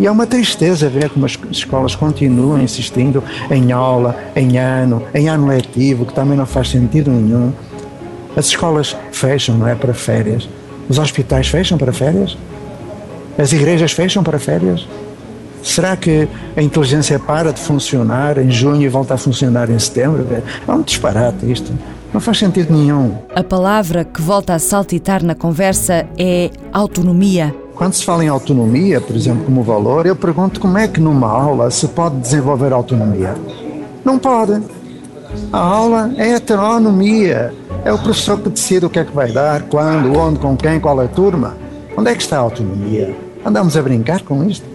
e 0.00 0.06
é 0.06 0.10
uma 0.10 0.26
tristeza 0.26 0.88
ver 0.88 1.10
como 1.10 1.26
as 1.26 1.38
escolas 1.50 1.94
continuam 1.94 2.60
insistindo 2.60 3.22
em 3.50 3.72
aula, 3.72 4.16
em 4.34 4.58
ano, 4.58 5.02
em 5.14 5.28
ano 5.28 5.46
letivo, 5.46 6.06
que 6.06 6.14
também 6.14 6.36
não 6.36 6.46
faz 6.46 6.70
sentido 6.70 7.10
nenhum. 7.10 7.52
As 8.36 8.46
escolas 8.46 8.96
fecham, 9.12 9.56
não 9.56 9.68
é? 9.68 9.74
Para 9.74 9.92
férias. 9.92 10.48
Os 10.88 10.98
hospitais 10.98 11.48
fecham 11.48 11.78
para 11.78 11.92
férias? 11.92 12.36
As 13.38 13.52
igrejas 13.52 13.92
fecham 13.92 14.22
para 14.22 14.38
férias? 14.38 14.88
Será 15.62 15.96
que 15.96 16.28
a 16.56 16.62
inteligência 16.62 17.18
para 17.18 17.52
de 17.52 17.60
funcionar 17.60 18.36
em 18.38 18.50
junho 18.50 18.82
e 18.82 18.88
volta 18.88 19.14
a 19.14 19.16
funcionar 19.16 19.70
em 19.70 19.78
setembro? 19.78 20.26
É 20.66 20.72
um 20.72 20.82
disparate 20.82 21.50
isto. 21.50 21.72
Não 22.12 22.20
faz 22.20 22.38
sentido 22.38 22.72
nenhum. 22.72 23.14
A 23.34 23.42
palavra 23.42 24.04
que 24.04 24.20
volta 24.20 24.54
a 24.54 24.58
saltitar 24.58 25.22
na 25.24 25.34
conversa 25.34 26.06
é 26.18 26.50
autonomia. 26.72 27.54
Quando 27.74 27.94
se 27.94 28.04
fala 28.04 28.24
em 28.24 28.28
autonomia, 28.28 29.00
por 29.00 29.16
exemplo, 29.16 29.44
como 29.44 29.62
valor, 29.62 30.04
eu 30.04 30.14
pergunto 30.14 30.60
como 30.60 30.76
é 30.76 30.86
que 30.86 31.00
numa 31.00 31.28
aula 31.28 31.70
se 31.70 31.88
pode 31.88 32.16
desenvolver 32.16 32.72
autonomia. 32.72 33.34
Não 34.04 34.18
pode. 34.18 34.60
A 35.52 35.58
aula 35.58 36.12
é 36.18 36.32
heteronomia. 36.32 37.54
É 37.84 37.92
o 37.92 37.98
professor 37.98 38.38
que 38.38 38.50
decide 38.50 38.86
o 38.86 38.90
que 38.90 38.98
é 38.98 39.04
que 39.04 39.12
vai 39.12 39.32
dar, 39.32 39.62
quando, 39.62 40.16
onde, 40.16 40.38
com 40.38 40.56
quem, 40.56 40.78
qual 40.78 41.00
é 41.00 41.06
a 41.06 41.08
turma. 41.08 41.56
Onde 41.96 42.10
é 42.10 42.14
que 42.14 42.22
está 42.22 42.36
a 42.36 42.40
autonomia? 42.40 43.16
Andamos 43.44 43.76
a 43.76 43.82
brincar 43.82 44.20
com 44.22 44.44
isto? 44.44 44.71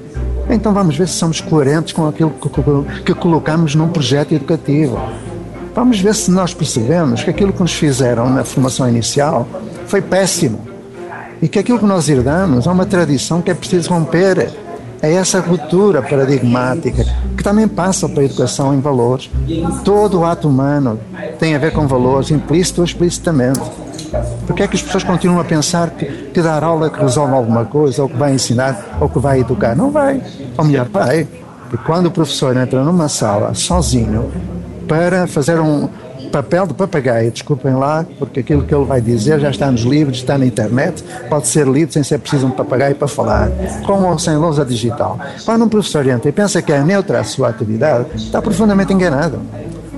Então 0.49 0.73
vamos 0.73 0.97
ver 0.97 1.07
se 1.07 1.15
somos 1.15 1.41
coerentes 1.41 1.93
com 1.93 2.07
aquilo 2.07 2.31
que, 2.31 3.03
que, 3.03 3.13
colocamos 3.13 3.75
num 3.75 3.89
projeto 3.89 4.33
educativo. 4.33 4.97
Vamos 5.75 5.99
ver 5.99 6.15
se 6.15 6.31
nós 6.31 6.53
percebemos 6.53 7.23
que 7.23 7.29
aquilo 7.29 7.51
que 7.51 7.61
nos 7.61 7.73
fizeram 7.73 8.29
na 8.29 8.43
formação 8.43 8.87
inicial 8.87 9.47
foi 9.85 10.01
péssimo 10.01 10.67
e 11.41 11.47
que 11.47 11.59
aquilo 11.59 11.79
que 11.79 11.85
nós 11.85 12.09
herdamos 12.09 12.65
é 12.65 12.71
uma 12.71 12.85
tradição 12.85 13.41
que 13.41 13.51
é 13.51 13.53
preciso 13.53 13.89
romper. 13.89 14.49
É 14.99 15.13
essa 15.13 15.39
ruptura 15.39 16.01
paradigmática 16.01 17.05
que 17.35 17.43
também 17.43 17.67
passa 17.67 18.09
pela 18.09 18.23
educação 18.23 18.73
em 18.73 18.79
valores. 18.79 19.29
Todo 19.85 20.21
o 20.21 20.25
ato 20.25 20.47
humano 20.47 20.99
tem 21.37 21.53
a 21.53 21.59
ver 21.59 21.71
com 21.71 21.85
valores, 21.85 22.31
implícito 22.31 22.81
ou 22.81 22.85
explicitamente. 22.85 23.61
Porque 24.47 24.63
é 24.63 24.67
que 24.67 24.75
as 24.75 24.81
pessoas 24.81 25.03
continuam 25.03 25.39
a 25.39 25.43
pensar 25.43 25.91
que, 25.91 26.05
que 26.05 26.41
dar 26.41 26.63
aula 26.63 26.89
que 26.89 26.99
resolve 26.99 27.33
alguma 27.33 27.65
coisa, 27.65 28.01
ou 28.01 28.09
que 28.09 28.15
vai 28.15 28.33
ensinar, 28.33 28.97
ou 28.99 29.07
que 29.07 29.19
vai 29.19 29.41
educar? 29.41 29.75
Não 29.75 29.91
vai. 29.91 30.21
Ou 30.57 30.65
melhor, 30.65 30.87
vai. 30.87 31.27
Porque 31.69 31.85
quando 31.85 32.07
o 32.07 32.11
professor 32.11 32.55
entra 32.55 32.81
numa 32.83 33.09
sala 33.09 33.53
sozinho 33.53 34.31
para 34.87 35.27
fazer 35.27 35.59
um, 35.59 35.89
papel 36.27 36.67
de 36.67 36.73
papagaio, 36.73 37.31
desculpem 37.31 37.73
lá, 37.73 38.05
porque 38.19 38.41
aquilo 38.41 38.63
que 38.63 38.73
ele 38.73 38.85
vai 38.85 39.01
dizer 39.01 39.39
já 39.39 39.49
está 39.49 39.71
nos 39.71 39.81
livros, 39.81 40.17
está 40.17 40.37
na 40.37 40.45
internet, 40.45 41.03
pode 41.29 41.47
ser 41.47 41.67
lido 41.67 41.93
sem 41.93 42.03
ser 42.03 42.19
preciso 42.19 42.47
um 42.47 42.51
papagaio 42.51 42.95
para 42.95 43.07
falar, 43.07 43.49
com 43.85 44.03
ou 44.03 44.19
sem 44.19 44.35
lousa 44.35 44.65
digital. 44.65 45.19
Quando 45.45 45.65
um 45.65 45.69
professor 45.69 46.05
entra 46.07 46.29
e 46.29 46.31
pensa 46.31 46.61
que 46.61 46.71
é 46.71 46.83
neutra 46.83 47.19
a 47.19 47.23
sua 47.23 47.49
atividade, 47.49 48.07
está 48.15 48.41
profundamente 48.41 48.93
enganado. 48.93 49.39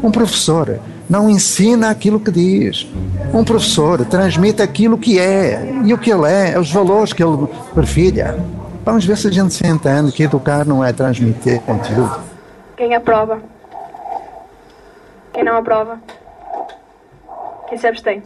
Um 0.02 0.12
professor 0.12 0.80
não 1.10 1.30
ensina 1.30 1.90
aquilo 1.90 2.20
que 2.20 2.32
diz. 2.32 2.88
Um 3.34 3.44
professor 3.44 4.06
transmite 4.06 4.62
aquilo 4.62 4.98
que 4.98 5.20
é. 5.20 5.82
E 5.84 5.94
o 5.94 5.98
que 5.98 6.12
ele 6.12 6.32
é, 6.32 6.60
os 6.60 6.72
valores 6.72 7.12
que 7.12 7.24
ele 7.24 7.48
perfilha. 7.74 8.38
Vamos 8.86 9.06
ver 9.06 9.18
se 9.18 9.28
a 9.28 9.32
gente 9.32 9.54
se 9.54 9.66
entende 9.66 10.12
que 10.12 10.24
educar 10.24 10.66
não 10.66 10.84
é 10.84 10.94
transmitir 10.94 11.60
conteúdo. 11.62 12.20
Quem 12.78 12.94
aprova? 12.96 13.42
Quem 15.34 15.44
não 15.44 15.58
aprova? 15.58 16.00
Quem 17.68 17.78
se 17.78 17.88
abstém? 17.88 18.24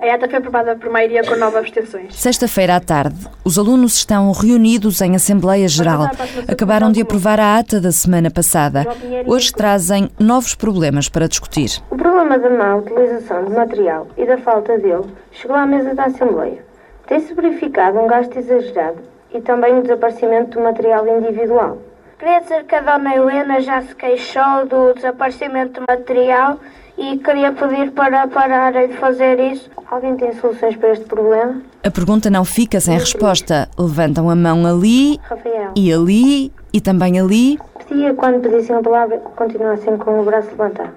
A 0.00 0.14
ata 0.14 0.28
foi 0.28 0.38
aprovada 0.38 0.76
por 0.76 0.90
maioria 0.90 1.24
com 1.24 1.34
nove 1.34 1.58
abstenções. 1.58 2.14
Sexta-feira 2.14 2.76
à 2.76 2.80
tarde, 2.80 3.16
os 3.44 3.58
alunos 3.58 3.94
estão 3.94 4.30
reunidos 4.30 5.00
em 5.00 5.16
Assembleia 5.16 5.66
Geral. 5.66 6.04
Acabaram 6.46 6.92
de 6.92 7.00
aprovar 7.00 7.40
a 7.40 7.58
ata 7.58 7.80
da 7.80 7.90
semana 7.90 8.30
passada. 8.30 8.86
Hoje 9.26 9.52
trazem 9.52 10.08
novos 10.18 10.54
problemas 10.54 11.08
para 11.08 11.26
discutir. 11.26 11.82
O 11.90 11.96
problema 11.96 12.38
da 12.38 12.48
má 12.48 12.76
utilização 12.76 13.44
de 13.44 13.50
material 13.50 14.06
e 14.16 14.24
da 14.24 14.38
falta 14.38 14.78
dele 14.78 15.06
chegou 15.32 15.56
à 15.56 15.66
mesa 15.66 15.92
da 15.96 16.04
Assembleia. 16.04 16.64
Tem-se 17.08 17.34
verificado 17.34 17.98
um 17.98 18.06
gasto 18.06 18.38
exagerado 18.38 18.98
e 19.34 19.40
também 19.40 19.78
o 19.78 19.82
desaparecimento 19.82 20.58
do 20.58 20.64
material 20.64 21.08
individual. 21.08 21.78
Queria 22.20 22.40
dizer 22.40 22.64
que 22.64 22.74
a 22.74 22.80
Dona 22.80 23.16
Helena 23.16 23.60
já 23.60 23.82
se 23.82 23.94
queixou 23.96 24.66
do 24.66 24.94
desaparecimento 24.94 25.80
de 25.80 25.86
material 25.88 26.58
e 26.98 27.16
queria 27.18 27.52
pedir 27.52 27.92
para 27.92 28.26
pararem 28.26 28.88
de 28.88 28.94
fazer 28.94 29.38
isso. 29.38 29.70
Alguém 29.90 30.16
tem 30.16 30.32
soluções 30.34 30.76
para 30.76 30.90
este 30.92 31.04
problema? 31.04 31.62
A 31.84 31.90
pergunta 31.90 32.28
não 32.28 32.44
fica 32.44 32.80
sem 32.80 32.98
resposta. 32.98 33.68
Levantam 33.78 34.28
a 34.28 34.34
mão 34.34 34.66
ali 34.66 35.18
Rafael. 35.22 35.70
e 35.76 35.92
ali 35.92 36.52
e 36.72 36.80
também 36.80 37.18
ali. 37.18 37.58
Pedia 37.88 38.12
quando 38.14 38.40
pedissem 38.42 38.76
a 38.76 38.82
palavra 38.82 39.18
continuassem 39.36 39.96
com 39.96 40.20
o 40.20 40.24
braço 40.24 40.50
levantado. 40.50 40.90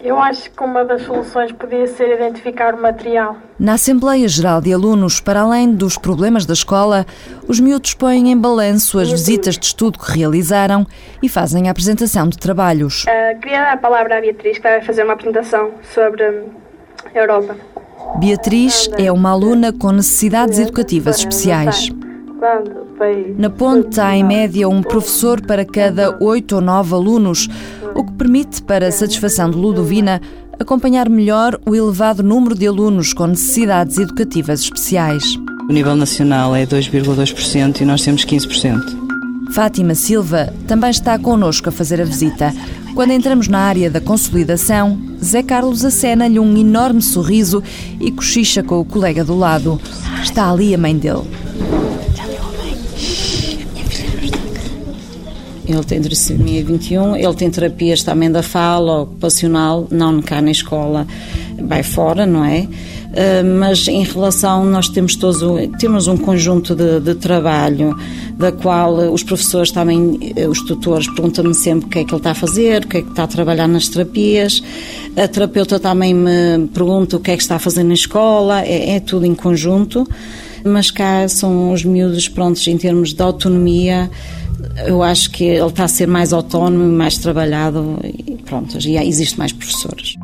Eu 0.00 0.18
acho 0.18 0.50
que 0.50 0.62
uma 0.62 0.84
das 0.84 1.02
soluções 1.02 1.50
podia 1.52 1.86
ser 1.86 2.14
identificar 2.14 2.74
o 2.74 2.80
material. 2.80 3.36
Na 3.58 3.74
Assembleia 3.74 4.28
Geral 4.28 4.60
de 4.60 4.72
Alunos, 4.72 5.20
para 5.20 5.40
além 5.40 5.72
dos 5.72 5.96
problemas 5.96 6.44
da 6.44 6.52
escola, 6.52 7.06
os 7.48 7.58
miúdos 7.58 7.94
põem 7.94 8.30
em 8.30 8.36
balanço 8.36 8.98
as 8.98 9.10
visitas 9.10 9.56
de 9.56 9.66
estudo 9.66 9.98
que 9.98 10.10
realizaram 10.12 10.86
e 11.22 11.28
fazem 11.28 11.68
a 11.68 11.70
apresentação 11.70 12.28
de 12.28 12.36
trabalhos. 12.36 13.04
Uh, 13.04 13.40
queria 13.40 13.60
dar 13.60 13.72
a 13.72 13.76
palavra 13.76 14.18
à 14.18 14.20
Beatriz, 14.20 14.58
que 14.58 14.62
vai 14.62 14.82
fazer 14.82 15.04
uma 15.04 15.14
apresentação 15.14 15.72
sobre 15.94 16.28
hum, 16.28 16.48
a 17.14 17.18
Europa. 17.18 17.56
Beatriz 18.18 18.90
é 18.98 19.10
uma 19.10 19.30
aluna 19.30 19.72
com 19.72 19.90
necessidades 19.90 20.58
educativas 20.58 21.18
especiais. 21.18 21.90
Na 23.38 23.48
ponte 23.48 24.00
há 24.00 24.14
em 24.14 24.22
média 24.22 24.68
um 24.68 24.82
professor 24.82 25.40
para 25.40 25.64
cada 25.64 26.16
oito 26.22 26.56
ou 26.56 26.60
nove 26.60 26.94
alunos, 26.94 27.48
o 27.94 28.04
que 28.04 28.12
permite, 28.12 28.62
para 28.62 28.88
a 28.88 28.92
satisfação 28.92 29.50
de 29.50 29.56
Ludovina, 29.56 30.20
acompanhar 30.58 31.08
melhor 31.08 31.58
o 31.66 31.74
elevado 31.74 32.22
número 32.22 32.54
de 32.54 32.66
alunos 32.66 33.12
com 33.12 33.26
necessidades 33.26 33.98
educativas 33.98 34.60
especiais. 34.60 35.36
O 35.68 35.72
nível 35.72 35.96
nacional 35.96 36.54
é 36.54 36.66
2,2% 36.66 37.80
e 37.80 37.84
nós 37.84 38.02
temos 38.02 38.24
15%. 38.24 39.04
Fátima 39.52 39.94
Silva 39.94 40.52
também 40.66 40.90
está 40.90 41.18
connosco 41.18 41.68
a 41.68 41.72
fazer 41.72 42.00
a 42.00 42.04
visita. 42.04 42.52
Quando 42.94 43.12
entramos 43.12 43.48
na 43.48 43.60
área 43.60 43.90
da 43.90 44.00
consolidação, 44.00 44.98
Zé 45.22 45.42
Carlos 45.42 45.84
acena-lhe 45.84 46.38
um 46.38 46.56
enorme 46.56 47.02
sorriso 47.02 47.62
e 48.00 48.10
cochicha 48.10 48.62
com 48.62 48.80
o 48.80 48.84
colega 48.84 49.24
do 49.24 49.36
lado. 49.36 49.80
Está 50.22 50.50
ali 50.50 50.74
a 50.74 50.78
mãe 50.78 50.96
dele. 50.96 51.22
Ele 55.66 55.82
tem 55.84 56.00
trissomia 56.00 56.62
21, 56.62 57.16
ele 57.16 57.34
tem 57.34 57.50
terapias 57.50 58.02
também 58.02 58.30
da 58.30 58.42
fala, 58.42 59.02
ocupacional, 59.02 59.88
não 59.90 60.20
cá 60.20 60.42
na 60.42 60.50
escola, 60.50 61.06
vai 61.58 61.82
fora, 61.82 62.26
não 62.26 62.44
é? 62.44 62.68
Uh, 63.14 63.58
mas 63.60 63.86
em 63.86 64.02
relação, 64.02 64.64
nós 64.64 64.88
temos 64.88 65.14
todos 65.14 65.40
temos 65.78 66.08
um 66.08 66.16
conjunto 66.16 66.74
de, 66.74 66.98
de, 66.98 67.14
trabalho, 67.14 67.96
da 68.36 68.50
qual 68.50 68.92
os 69.12 69.22
professores 69.22 69.70
também, 69.70 70.32
eh, 70.36 70.48
os 70.48 70.60
tutores, 70.62 71.06
perguntam-me 71.06 71.54
sempre 71.54 71.86
o 71.86 71.88
que 71.88 72.00
é 72.00 72.04
que 72.04 72.10
ele 72.10 72.18
está 72.18 72.32
a 72.32 72.34
fazer, 72.34 72.84
o 72.84 72.88
que 72.88 72.96
é 72.96 73.02
que 73.02 73.10
está 73.10 73.22
a 73.22 73.28
trabalhar 73.28 73.68
nas 73.68 73.88
terapias. 73.88 74.60
A 75.16 75.28
terapeuta 75.28 75.78
também 75.78 76.12
me 76.12 76.66
pergunta 76.74 77.16
o 77.16 77.20
que 77.20 77.30
é 77.30 77.36
que 77.36 77.42
está 77.42 77.54
a 77.54 77.60
fazer 77.60 77.84
na 77.84 77.94
escola, 77.94 78.62
é, 78.62 78.96
é 78.96 79.00
tudo 79.00 79.24
em 79.24 79.34
conjunto. 79.34 80.04
Mas 80.64 80.90
cá 80.90 81.28
são 81.28 81.72
os 81.72 81.84
miúdos 81.84 82.26
prontos 82.26 82.66
em 82.66 82.76
termos 82.76 83.12
de 83.12 83.22
autonomia 83.22 84.10
eu 84.86 85.02
acho 85.02 85.30
que 85.30 85.44
ele 85.44 85.66
está 85.66 85.84
a 85.84 85.88
ser 85.88 86.06
mais 86.06 86.32
autónomo, 86.32 86.90
mais 86.92 87.18
trabalhado 87.18 87.98
e 88.02 88.36
pronto, 88.44 88.78
já 88.80 89.04
existe 89.04 89.38
mais 89.38 89.52
professores. 89.52 90.16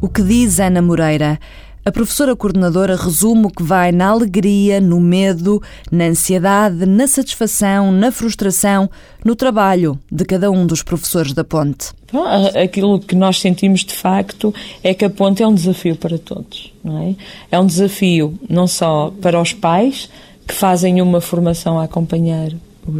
O 0.00 0.08
que 0.08 0.22
diz 0.22 0.58
Ana 0.58 0.82
Moreira? 0.82 1.38
A 1.82 1.90
professora 1.90 2.36
coordenadora 2.36 2.94
resume 2.94 3.46
o 3.46 3.50
que 3.50 3.62
vai 3.62 3.90
na 3.90 4.08
alegria, 4.08 4.82
no 4.82 5.00
medo, 5.00 5.62
na 5.90 6.04
ansiedade, 6.04 6.84
na 6.84 7.06
satisfação, 7.06 7.90
na 7.90 8.12
frustração, 8.12 8.90
no 9.24 9.34
trabalho 9.34 9.98
de 10.12 10.26
cada 10.26 10.50
um 10.50 10.66
dos 10.66 10.82
professores 10.82 11.32
da 11.32 11.42
Ponte. 11.42 11.92
Bom, 12.12 12.22
aquilo 12.62 13.00
que 13.00 13.14
nós 13.14 13.40
sentimos 13.40 13.82
de 13.82 13.94
facto 13.94 14.54
é 14.82 14.92
que 14.92 15.06
a 15.06 15.10
Ponte 15.10 15.42
é 15.42 15.48
um 15.48 15.54
desafio 15.54 15.96
para 15.96 16.18
todos, 16.18 16.70
não 16.84 16.98
é? 16.98 17.14
É 17.50 17.58
um 17.58 17.64
desafio 17.64 18.38
não 18.48 18.66
só 18.66 19.10
para 19.22 19.40
os 19.40 19.54
pais, 19.54 20.10
que 20.50 20.56
fazem 20.56 21.00
uma 21.00 21.20
formação 21.20 21.78
a 21.78 21.84
acompanhar 21.84 22.50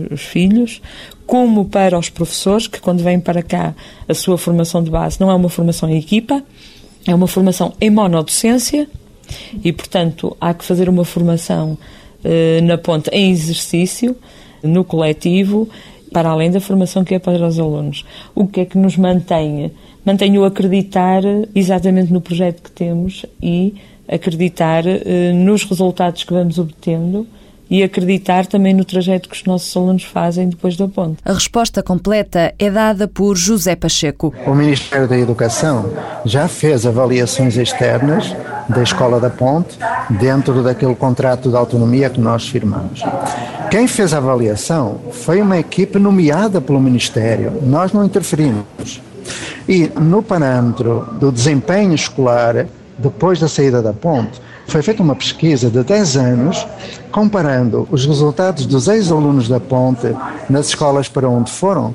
os 0.09 0.21
filhos, 0.21 0.81
como 1.27 1.65
para 1.65 1.99
os 1.99 2.09
professores, 2.09 2.69
que 2.69 2.81
quando 2.81 3.03
vêm 3.03 3.19
para 3.19 3.43
cá, 3.43 3.75
a 4.09 4.15
sua 4.15 4.39
formação 4.39 4.85
de 4.85 4.89
base 4.89 5.21
não 5.21 5.29
é 5.29 5.35
uma 5.35 5.49
formação 5.49 5.89
em 5.91 5.99
equipa, 5.99 6.45
é 7.05 7.13
uma 7.13 7.27
formação 7.27 7.73
em 7.81 7.91
monodocência 7.91 8.89
e, 9.65 9.73
portanto, 9.73 10.37
há 10.41 10.55
que 10.55 10.65
fazer 10.65 10.89
uma 10.89 11.05
formação 11.05 11.77
eh, 12.23 12.61
na 12.61 12.79
ponta 12.79 13.11
em 13.13 13.33
exercício, 13.33 14.17
no 14.63 14.85
coletivo, 14.85 15.69
para 16.13 16.29
além 16.29 16.53
da 16.53 16.61
formação 16.61 17.03
que 17.03 17.17
é 17.17 17.19
para 17.19 17.45
os 17.45 17.59
alunos. 17.59 18.05
O 18.33 18.47
que 18.47 18.61
é 18.61 18.65
que 18.65 18.79
nos 18.79 18.97
mantém? 18.97 19.73
Mantém-o 20.05 20.45
acreditar 20.45 21.23
exatamente 21.53 22.13
no 22.13 22.21
projeto 22.21 22.63
que 22.63 22.71
temos 22.71 23.27
e 23.43 23.75
acreditar 24.07 24.87
eh, 24.87 25.33
nos 25.33 25.65
resultados 25.65 26.23
que 26.23 26.33
vamos 26.33 26.57
obtendo 26.57 27.27
e 27.71 27.83
acreditar 27.83 28.47
também 28.47 28.75
no 28.75 28.85
trajeto 28.85 29.29
que 29.29 29.37
os 29.37 29.45
nossos 29.45 29.75
alunos 29.77 30.03
fazem 30.03 30.49
depois 30.49 30.77
da 30.77 30.89
ponte. 30.89 31.19
A 31.25 31.33
resposta 31.33 31.83
completa 31.83 32.53
é 32.59 32.71
dada 32.71 33.07
por 33.07 33.37
José 33.37 33.77
Pacheco. 33.77 34.35
O 34.45 34.55
Ministério 34.55 35.07
da 35.07 35.17
Educação 35.17 35.89
já 36.25 36.49
fez 36.49 36.85
avaliações 36.85 37.57
externas 37.57 38.35
da 38.69 38.83
Escola 38.83 39.21
da 39.21 39.31
Ponte 39.31 39.79
dentro 40.11 40.63
daquele 40.63 40.95
contrato 40.95 41.49
de 41.49 41.57
autonomia 41.57 42.11
que 42.11 42.21
nós 42.21 42.49
firmamos. 42.49 43.03
Quem 43.71 43.87
fez 43.87 44.13
a 44.13 44.19
avaliação 44.19 45.01
foi 45.13 45.41
uma 45.41 45.59
equipe 45.59 45.99
nomeada 45.99 46.61
pelo 46.61 46.81
Ministério, 46.81 47.53
nós 47.63 47.93
não 47.93 48.05
interferimos. 48.05 49.01
E 49.69 49.89
no 50.01 50.23
parâmetro 50.23 51.07
do 51.21 51.31
desempenho 51.31 51.95
escolar, 51.95 52.67
depois 52.99 53.39
da 53.39 53.47
saída 53.47 53.81
da 53.81 53.93
ponte, 53.93 54.41
foi 54.71 54.83
feita 54.83 55.03
uma 55.03 55.17
pesquisa 55.17 55.69
de 55.69 55.83
10 55.83 56.17
anos 56.17 56.67
comparando 57.11 57.89
os 57.91 58.07
resultados 58.07 58.67
dos 58.67 58.87
ex-alunos 58.87 59.49
da 59.49 59.59
Ponte 59.59 60.15
nas 60.49 60.69
escolas 60.69 61.09
para 61.09 61.29
onde 61.29 61.51
foram 61.51 61.95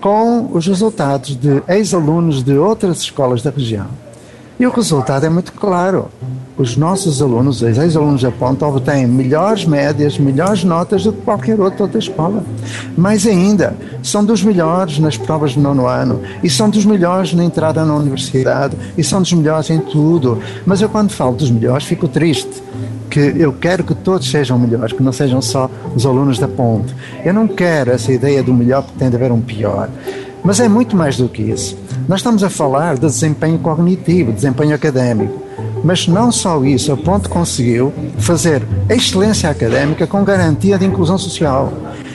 com 0.00 0.48
os 0.52 0.66
resultados 0.66 1.36
de 1.36 1.62
ex-alunos 1.68 2.42
de 2.42 2.54
outras 2.56 2.98
escolas 2.98 3.42
da 3.42 3.50
região. 3.50 3.86
E 4.58 4.66
o 4.66 4.70
resultado 4.70 5.26
é 5.26 5.28
muito 5.28 5.52
claro. 5.52 6.08
Os 6.56 6.76
nossos 6.76 7.20
alunos, 7.20 7.60
os 7.62 7.76
ex-alunos 7.76 8.22
da 8.22 8.30
Ponta, 8.30 8.64
obtêm 8.64 9.08
melhores 9.08 9.64
médias, 9.64 10.16
melhores 10.16 10.62
notas 10.62 11.02
do 11.02 11.12
que 11.12 11.22
qualquer 11.22 11.58
outra 11.58 11.98
escola. 11.98 12.44
Mais 12.96 13.26
ainda, 13.26 13.76
são 14.00 14.24
dos 14.24 14.44
melhores 14.44 15.00
nas 15.00 15.16
provas 15.16 15.52
de 15.52 15.58
nono 15.58 15.88
ano, 15.88 16.20
e 16.44 16.48
são 16.48 16.70
dos 16.70 16.84
melhores 16.84 17.34
na 17.34 17.44
entrada 17.44 17.84
na 17.84 17.96
universidade, 17.96 18.76
e 18.96 19.02
são 19.02 19.20
dos 19.20 19.32
melhores 19.32 19.68
em 19.70 19.80
tudo. 19.80 20.38
Mas 20.64 20.80
eu, 20.80 20.88
quando 20.88 21.10
falo 21.10 21.34
dos 21.34 21.50
melhores, 21.50 21.84
fico 21.84 22.06
triste, 22.06 22.62
que 23.10 23.34
eu 23.36 23.52
quero 23.52 23.82
que 23.82 23.94
todos 23.94 24.30
sejam 24.30 24.56
melhores, 24.56 24.92
que 24.92 25.02
não 25.02 25.12
sejam 25.12 25.42
só 25.42 25.68
os 25.92 26.06
alunos 26.06 26.38
da 26.38 26.46
Ponte. 26.46 26.94
Eu 27.24 27.34
não 27.34 27.48
quero 27.48 27.90
essa 27.90 28.12
ideia 28.12 28.44
do 28.44 28.54
melhor 28.54 28.84
que 28.84 28.92
tem 28.92 29.10
de 29.10 29.16
haver 29.16 29.32
um 29.32 29.40
pior. 29.40 29.88
Mas 30.44 30.60
é 30.60 30.68
muito 30.68 30.94
mais 30.94 31.16
do 31.16 31.26
que 31.26 31.42
isso. 31.42 31.74
Nós 32.06 32.20
estamos 32.20 32.44
a 32.44 32.50
falar 32.50 32.96
de 32.96 33.00
desempenho 33.00 33.58
cognitivo, 33.58 34.30
desempenho 34.30 34.74
académico. 34.74 35.42
Mas 35.82 36.06
não 36.06 36.30
só 36.30 36.62
isso, 36.62 36.92
a 36.92 36.96
Ponte 36.98 37.30
conseguiu 37.30 37.90
fazer 38.18 38.62
excelência 38.90 39.48
académica 39.48 40.06
com 40.06 40.22
garantia 40.22 40.76
de 40.76 40.84
inclusão 40.84 41.16
social. 41.16 41.72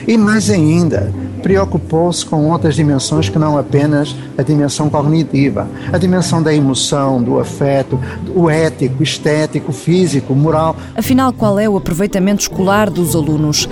E 0.07 0.15
mais 0.15 0.47
ainda, 0.47 1.11
preocupou-se 1.41 2.23
com 2.23 2.47
outras 2.49 2.75
dimensões 2.75 3.29
que 3.29 3.39
não 3.39 3.57
apenas 3.57 4.15
a 4.37 4.43
dimensão 4.43 4.91
cognitiva, 4.91 5.67
a 5.91 5.97
dimensão 5.97 6.43
da 6.43 6.53
emoção, 6.53 7.21
do 7.23 7.39
afeto, 7.39 7.99
o 8.35 8.47
ético, 8.47 9.01
estético, 9.01 9.71
físico, 9.71 10.35
moral. 10.35 10.75
Afinal, 10.95 11.33
qual 11.33 11.57
é 11.57 11.67
o 11.67 11.77
aproveitamento 11.77 12.41
escolar 12.41 12.91
dos 12.91 13.15
alunos? 13.15 13.67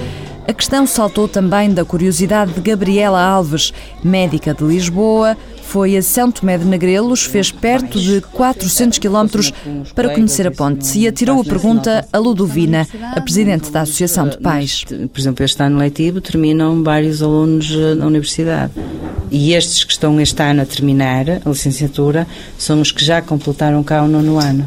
A 0.47 0.53
questão 0.53 0.87
saltou 0.87 1.27
também 1.27 1.73
da 1.73 1.83
curiosidade 1.83 2.53
de 2.53 2.61
Gabriela 2.61 3.21
Alves, 3.21 3.73
médica 4.01 4.53
de 4.53 4.63
Lisboa, 4.63 5.35
foi 5.61 5.97
a 5.97 6.01
São 6.01 6.31
Tomé 6.31 6.57
de 6.57 6.63
Negrelos, 6.63 7.25
fez 7.25 7.51
perto 7.51 7.99
de 7.99 8.21
400 8.21 8.97
quilómetros 8.97 9.51
para 9.93 10.13
conhecer 10.13 10.47
a 10.47 10.51
ponte 10.51 10.97
e 10.97 11.05
atirou 11.05 11.41
a 11.41 11.43
pergunta 11.43 12.07
a 12.13 12.17
Ludovina, 12.17 12.87
a 13.13 13.19
presidente 13.19 13.69
da 13.69 13.81
Associação 13.81 14.29
de 14.29 14.37
Pais. 14.37 14.85
Por 14.85 15.19
exemplo, 15.19 15.43
este 15.43 15.61
ano 15.61 15.77
letivo 15.77 16.21
terminam 16.21 16.81
vários 16.81 17.21
alunos 17.21 17.69
eh, 17.69 17.95
na 17.95 18.07
universidade. 18.07 18.71
E 19.29 19.53
estes 19.53 19.83
que 19.83 19.91
estão 19.91 20.21
este 20.21 20.41
ano 20.41 20.61
a 20.61 20.65
terminar 20.65 21.25
a 21.43 21.49
licenciatura 21.49 22.25
são 22.57 22.79
os 22.79 22.93
que 22.93 23.03
já 23.03 23.21
completaram 23.21 23.83
cá 23.83 24.01
o 24.01 24.07
nono 24.07 24.39
ano. 24.39 24.65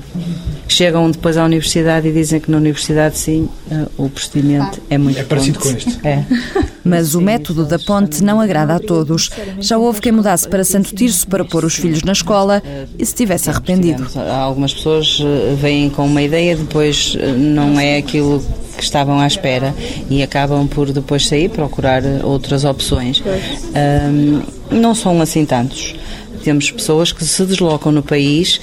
Chegam 0.71 1.11
depois 1.11 1.37
à 1.37 1.45
universidade 1.45 2.07
e 2.07 2.13
dizem 2.13 2.39
que 2.39 2.49
na 2.49 2.57
universidade, 2.57 3.19
sim, 3.19 3.49
eh, 3.69 3.87
o 3.99 4.09
procedimento 4.09 4.81
é 4.89 4.97
muito 4.97 5.19
É 5.19 5.25
parecido 5.25 5.59
com 5.59 5.69
este. 5.69 5.99
É. 6.07 6.25
Mas 6.85 7.17
o 7.17 7.21
método 7.21 7.67
da 7.67 7.77
ponte 7.77 8.23
não 8.23 8.41
agrada 8.41 8.77
a 8.77 8.79
todos. 8.79 9.31
Já 9.59 9.77
houve 9.77 10.01
quem 10.01 10.13
mudasse 10.13 10.49
para 10.49 10.63
Santo 10.63 10.95
Tirso 10.95 11.27
para 11.27 11.45
pôr 11.45 11.65
os 11.65 11.75
filhos 11.75 12.03
na 12.05 12.13
escola 12.13 12.63
e 12.97 13.05
se 13.05 13.13
tivesse 13.13 13.51
arrependido. 13.51 14.07
Algumas 14.17 14.73
pessoas 14.73 15.19
eh, 15.21 15.57
vêm 15.57 15.91
com 15.91 16.07
uma 16.07 16.23
ideia, 16.23 16.57
depois 16.57 17.17
eh, 17.19 17.33
não 17.33 17.79
é 17.79 17.97
aquilo 17.97 18.41
que 18.77 18.85
estavam 18.85 19.19
à 19.19 19.27
espera 19.27 19.75
e 20.09 20.23
acabam 20.23 20.69
por 20.69 20.93
depois 20.93 21.27
sair 21.27 21.51
procurar 21.51 22.03
outras 22.23 22.65
opções. 22.65 23.21
Um, 23.21 24.41
não 24.71 24.95
são 24.95 25.21
assim 25.21 25.45
tantos. 25.45 25.97
Temos 26.45 26.71
pessoas 26.71 27.13
que 27.13 27.25
se 27.25 27.45
deslocam 27.45 27.91
no 27.91 28.03
país 28.03 28.61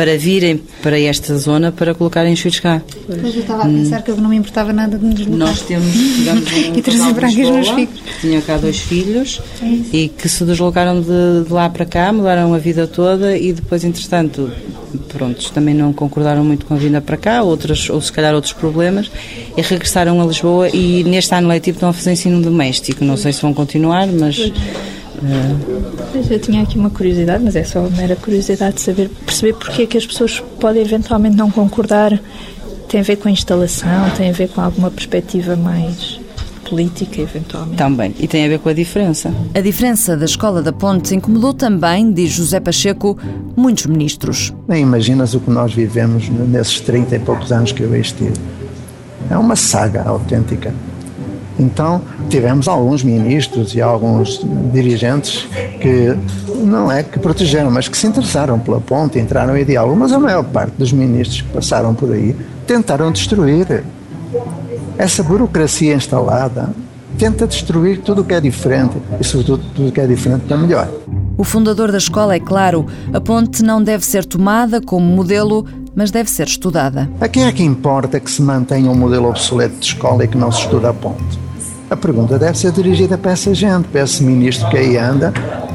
para 0.00 0.16
virem 0.16 0.58
para 0.82 0.98
esta 0.98 1.36
zona 1.36 1.70
para 1.70 1.94
colocarem 1.94 2.32
os 2.32 2.40
filhos 2.40 2.58
cá. 2.58 2.80
Mas 3.06 3.34
eu 3.34 3.42
estava 3.42 3.64
a 3.64 3.66
pensar 3.66 4.00
que 4.00 4.10
eu 4.10 4.16
não 4.16 4.30
me 4.30 4.36
importava 4.36 4.72
nada 4.72 4.96
de 4.96 5.04
me 5.04 5.12
deslocar. 5.12 5.48
Nós 5.48 5.60
temos, 5.60 5.92
tivemos 5.92 6.44
um 6.56 6.74
e 6.74 6.80
trazer 6.80 7.14
para 7.14 7.28
aqui 7.28 7.42
os 7.42 7.50
meus 7.50 7.68
filhos. 7.68 8.00
Que 8.00 8.20
tinha 8.22 8.40
cá 8.40 8.56
dois 8.56 8.78
filhos 8.78 9.42
é 9.62 9.66
e 9.94 10.08
que 10.08 10.26
se 10.26 10.42
deslocaram 10.42 11.02
de, 11.02 11.44
de, 11.46 11.52
lá 11.52 11.68
para 11.68 11.84
cá, 11.84 12.10
mudaram 12.14 12.54
a 12.54 12.56
vida 12.56 12.86
toda 12.86 13.36
e 13.36 13.52
depois, 13.52 13.84
entretanto, 13.84 14.50
prontos, 15.08 15.50
também 15.50 15.74
não 15.74 15.92
concordaram 15.92 16.46
muito 16.46 16.64
com 16.64 16.72
a 16.72 16.78
vinda 16.78 17.02
para 17.02 17.18
cá, 17.18 17.42
outros, 17.42 17.90
ou 17.90 18.00
se 18.00 18.10
calhar 18.10 18.34
outros 18.34 18.54
problemas, 18.54 19.10
e 19.54 19.60
regressaram 19.60 20.18
a 20.18 20.24
Lisboa 20.24 20.70
e 20.70 21.04
neste 21.04 21.34
ano 21.34 21.46
letivo 21.48 21.76
estão 21.76 21.90
a 21.90 21.92
fazer 21.92 22.12
ensino 22.12 22.40
doméstico. 22.40 23.04
Não 23.04 23.18
sei 23.18 23.34
se 23.34 23.42
vão 23.42 23.52
continuar, 23.52 24.06
mas. 24.06 24.50
Eu 26.30 26.38
tinha 26.38 26.62
aqui 26.62 26.78
uma 26.78 26.90
curiosidade, 26.90 27.44
mas 27.44 27.56
é 27.56 27.64
só 27.64 27.80
uma 27.80 27.90
mera 27.90 28.16
curiosidade 28.16 28.76
de 28.76 28.80
saber, 28.80 29.10
perceber 29.24 29.54
porque 29.54 29.82
é 29.82 29.86
que 29.86 29.98
as 29.98 30.06
pessoas 30.06 30.40
podem 30.60 30.82
eventualmente 30.82 31.36
não 31.36 31.50
concordar. 31.50 32.18
Tem 32.88 33.00
a 33.00 33.04
ver 33.04 33.16
com 33.16 33.28
a 33.28 33.30
instalação, 33.30 34.10
tem 34.16 34.30
a 34.30 34.32
ver 34.32 34.48
com 34.48 34.60
alguma 34.60 34.90
perspectiva 34.90 35.54
mais 35.54 36.18
política, 36.70 37.20
eventualmente. 37.20 37.76
Também, 37.76 38.14
e 38.18 38.28
tem 38.28 38.44
a 38.44 38.48
ver 38.48 38.60
com 38.60 38.68
a 38.68 38.72
diferença. 38.72 39.34
A 39.54 39.60
diferença 39.60 40.16
da 40.16 40.24
Escola 40.24 40.62
da 40.62 40.72
Ponte 40.72 41.14
incomodou 41.14 41.52
também, 41.52 42.12
diz 42.12 42.30
José 42.30 42.60
Pacheco, 42.60 43.18
muitos 43.56 43.86
ministros. 43.86 44.54
Nem 44.68 44.82
imaginas 44.82 45.34
o 45.34 45.40
que 45.40 45.50
nós 45.50 45.74
vivemos 45.74 46.28
nesses 46.28 46.80
30 46.80 47.16
e 47.16 47.18
poucos 47.18 47.50
anos 47.50 47.72
que 47.72 47.82
eu 47.82 47.94
estive. 47.94 48.34
É 49.28 49.36
uma 49.36 49.56
saga 49.56 50.02
autêntica. 50.02 50.72
Então, 51.60 52.00
tivemos 52.30 52.66
alguns 52.66 53.04
ministros 53.04 53.74
e 53.74 53.82
alguns 53.82 54.40
dirigentes 54.72 55.46
que 55.78 56.16
não 56.56 56.90
é 56.90 57.02
que 57.02 57.18
protegeram, 57.18 57.70
mas 57.70 57.86
que 57.86 57.98
se 57.98 58.06
interessaram 58.06 58.58
pela 58.58 58.80
ponte, 58.80 59.18
entraram 59.18 59.54
em 59.56 59.64
diálogo. 59.64 59.94
Mas 59.94 60.10
a 60.10 60.18
maior 60.18 60.42
parte 60.42 60.72
dos 60.78 60.90
ministros 60.90 61.42
que 61.42 61.48
passaram 61.48 61.94
por 61.94 62.12
aí 62.12 62.34
tentaram 62.66 63.12
destruir. 63.12 63.84
Essa 64.96 65.22
burocracia 65.22 65.94
instalada 65.94 66.70
tenta 67.18 67.46
destruir 67.46 68.00
tudo 68.00 68.22
o 68.22 68.24
que 68.24 68.32
é 68.32 68.40
diferente 68.40 68.96
e, 69.20 69.24
sobretudo, 69.24 69.62
tudo 69.74 69.88
o 69.88 69.92
que 69.92 70.00
é 70.00 70.06
diferente 70.06 70.46
para 70.46 70.56
melhor. 70.56 70.88
O 71.36 71.44
fundador 71.44 71.92
da 71.92 71.98
escola 71.98 72.34
é 72.34 72.40
claro: 72.40 72.86
a 73.12 73.20
ponte 73.20 73.62
não 73.62 73.82
deve 73.82 74.04
ser 74.04 74.24
tomada 74.24 74.80
como 74.80 75.04
modelo, 75.04 75.66
mas 75.94 76.10
deve 76.10 76.30
ser 76.30 76.46
estudada. 76.46 77.10
A 77.20 77.28
quem 77.28 77.44
é 77.44 77.52
que 77.52 77.62
importa 77.62 78.18
que 78.18 78.30
se 78.30 78.40
mantenha 78.40 78.90
um 78.90 78.94
modelo 78.94 79.28
obsoleto 79.28 79.76
de 79.78 79.86
escola 79.86 80.24
e 80.24 80.28
que 80.28 80.38
não 80.38 80.50
se 80.50 80.60
estuda 80.60 80.90
a 80.90 80.94
ponte? 80.94 81.49
A 81.90 81.96
pergunta 81.96 82.38
deve 82.38 82.56
ser 82.56 82.70
dirigida 82.70 83.18
para 83.18 83.32
essa 83.32 83.52
gente, 83.52 83.88
para 83.88 84.02
esse 84.02 84.22
ministro 84.22 84.68
que 84.70 84.76
aí 84.76 84.96
anda 84.96 85.32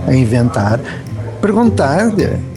a 0.07 0.15
inventar, 0.15 0.79
perguntar-lhe 1.41 2.55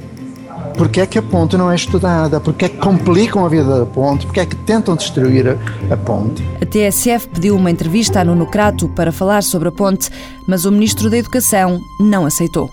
porque 0.79 1.01
é 1.01 1.07
que 1.07 1.19
a 1.19 1.23
ponte 1.23 1.57
não 1.57 1.69
é 1.69 1.75
estudada, 1.75 2.39
porque 2.39 2.67
é 2.67 2.69
que 2.69 2.77
complicam 2.77 3.45
a 3.45 3.49
vida 3.49 3.81
da 3.81 3.85
ponte, 3.85 4.25
porque 4.27 4.39
é 4.39 4.47
que 4.47 4.55
tentam 4.55 4.95
destruir 4.95 5.49
a, 5.49 5.93
a 5.93 5.97
ponte. 5.97 6.41
A 6.63 6.65
TSF 6.65 7.29
pediu 7.29 7.57
uma 7.57 7.69
entrevista 7.69 8.21
a 8.21 8.25
Nuno 8.25 8.47
Crato 8.47 8.89
para 8.91 9.11
falar 9.11 9.43
sobre 9.43 9.69
a 9.69 9.73
ponte, 9.73 10.09
mas 10.47 10.65
o 10.65 10.71
Ministro 10.71 11.11
da 11.11 11.19
Educação 11.19 11.81
não 11.99 12.25
aceitou. 12.25 12.71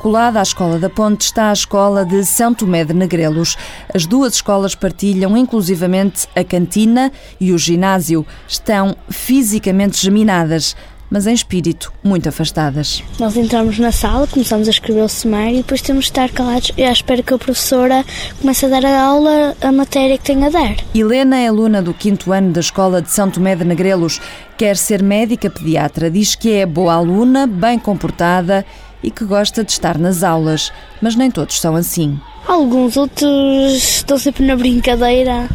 Colada 0.00 0.40
à 0.40 0.42
Escola 0.42 0.78
da 0.78 0.88
Ponte 0.88 1.26
está 1.26 1.50
a 1.50 1.52
Escola 1.52 2.06
de 2.06 2.24
São 2.24 2.54
Tomé 2.54 2.86
de 2.86 2.94
Negrelos. 2.94 3.54
As 3.94 4.06
duas 4.06 4.32
escolas 4.32 4.74
partilham 4.74 5.36
inclusivamente 5.36 6.26
a 6.34 6.42
cantina 6.42 7.12
e 7.38 7.52
o 7.52 7.58
ginásio. 7.58 8.26
Estão 8.48 8.96
fisicamente 9.10 10.00
geminadas, 10.00 10.74
mas 11.10 11.26
em 11.26 11.34
espírito 11.34 11.92
muito 12.02 12.30
afastadas. 12.30 13.04
Nós 13.18 13.36
entramos 13.36 13.78
na 13.78 13.92
sala, 13.92 14.26
começamos 14.26 14.68
a 14.68 14.70
escrever 14.70 15.02
o 15.02 15.08
sumário 15.08 15.56
e 15.56 15.58
depois 15.58 15.82
temos 15.82 16.06
de 16.06 16.12
estar 16.12 16.30
calados 16.30 16.72
e 16.78 16.82
à 16.82 16.92
espera 16.92 17.22
que 17.22 17.34
a 17.34 17.38
professora 17.38 18.02
comece 18.40 18.64
a 18.64 18.68
dar 18.70 18.86
a 18.86 19.02
aula 19.02 19.54
a 19.60 19.70
matéria 19.70 20.16
que 20.16 20.24
tem 20.24 20.46
a 20.46 20.48
dar. 20.48 20.76
Helena 20.94 21.36
é 21.36 21.48
aluna 21.48 21.82
do 21.82 21.92
quinto 21.92 22.32
ano 22.32 22.52
da 22.52 22.60
Escola 22.60 23.02
de 23.02 23.10
São 23.10 23.30
Tomé 23.30 23.54
de 23.54 23.66
Negrelos. 23.66 24.18
Quer 24.56 24.78
ser 24.78 25.02
médica 25.02 25.50
pediatra, 25.50 26.10
diz 26.10 26.34
que 26.34 26.52
é 26.52 26.64
boa 26.64 26.94
aluna, 26.94 27.46
bem 27.46 27.78
comportada 27.78 28.64
e 29.02 29.10
que 29.10 29.24
gosta 29.24 29.64
de 29.64 29.72
estar 29.72 29.98
nas 29.98 30.22
aulas, 30.22 30.72
mas 31.00 31.16
nem 31.16 31.30
todos 31.30 31.60
são 31.60 31.74
assim. 31.76 32.18
Alguns 32.46 32.96
outros 32.96 33.72
estão 33.74 34.18
sempre 34.18 34.44
na 34.44 34.56
brincadeira 34.56 35.48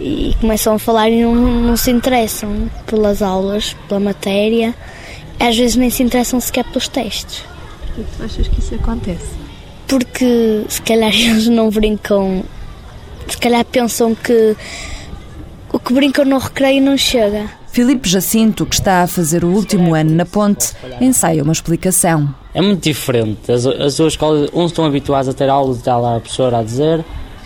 e 0.00 0.34
começam 0.40 0.74
a 0.74 0.78
falar 0.78 1.10
e 1.10 1.22
não, 1.22 1.34
não 1.34 1.76
se 1.76 1.90
interessam 1.90 2.70
pelas 2.86 3.22
aulas, 3.22 3.76
pela 3.88 4.00
matéria. 4.00 4.74
Às 5.38 5.56
vezes 5.56 5.76
nem 5.76 5.90
se 5.90 6.02
interessam 6.02 6.40
sequer 6.40 6.64
pelos 6.64 6.88
testes. 6.88 7.44
Por 7.94 8.04
que 8.04 8.16
tu 8.16 8.22
achas 8.24 8.48
que 8.48 8.60
isso 8.60 8.74
acontece? 8.74 9.30
Porque 9.86 10.64
se 10.68 10.82
calhar 10.82 11.12
eles 11.14 11.48
não 11.48 11.70
brincam, 11.70 12.44
se 13.28 13.38
calhar 13.38 13.64
pensam 13.64 14.14
que 14.14 14.56
o 15.72 15.78
que 15.78 15.92
brincam 15.92 16.24
no 16.24 16.38
recreio 16.38 16.82
não 16.82 16.96
chega. 16.96 17.59
Filipe 17.72 18.08
Jacinto, 18.08 18.66
que 18.66 18.74
está 18.74 19.02
a 19.02 19.06
fazer 19.06 19.44
o 19.44 19.48
último 19.48 19.94
ano 19.94 20.10
na 20.10 20.26
ponte, 20.26 20.74
ensaia 21.00 21.42
uma 21.42 21.52
explicação. 21.52 22.34
É 22.52 22.60
muito 22.60 22.82
diferente. 22.82 23.50
As, 23.50 23.64
as 23.64 23.96
duas 23.96 24.12
escolas, 24.14 24.50
uns 24.52 24.72
estão 24.72 24.84
habituados 24.84 25.28
a 25.28 25.32
ter 25.32 25.48
aulas 25.48 25.76
e 25.76 25.78
está 25.80 25.96
lá 25.96 26.16
a 26.16 26.20
professora 26.20 26.58
a 26.58 26.62
dizer 26.64 27.04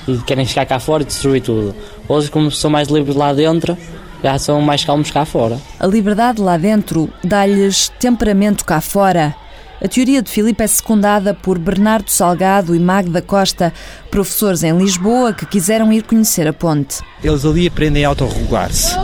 e 0.08 0.16
querem 0.18 0.46
ficar 0.46 0.64
cá 0.64 0.78
fora 0.78 1.02
e 1.02 1.06
destruir 1.06 1.42
tudo. 1.42 1.74
Outros, 2.08 2.30
como 2.30 2.50
são 2.50 2.70
mais 2.70 2.88
livres 2.88 3.14
lá 3.14 3.34
dentro, 3.34 3.76
já 4.22 4.38
são 4.38 4.62
mais 4.62 4.82
calmos 4.82 5.10
cá 5.10 5.26
fora. 5.26 5.58
A 5.78 5.86
liberdade 5.86 6.40
lá 6.40 6.56
dentro 6.56 7.10
dá-lhes 7.22 7.90
temperamento 8.00 8.64
cá 8.64 8.80
fora. 8.80 9.34
A 9.82 9.88
teoria 9.88 10.22
de 10.22 10.30
Filipe 10.30 10.62
é 10.62 10.66
secundada 10.66 11.34
por 11.34 11.58
Bernardo 11.58 12.10
Salgado 12.10 12.74
e 12.74 12.78
Magda 12.78 13.20
Costa, 13.20 13.74
professores 14.10 14.62
em 14.62 14.74
Lisboa 14.78 15.34
que 15.34 15.44
quiseram 15.44 15.92
ir 15.92 16.02
conhecer 16.04 16.48
a 16.48 16.52
ponte. 16.54 17.00
Eles 17.22 17.44
ali 17.44 17.66
aprendem 17.66 18.06
a 18.06 18.08
autorregular-se. 18.08 18.94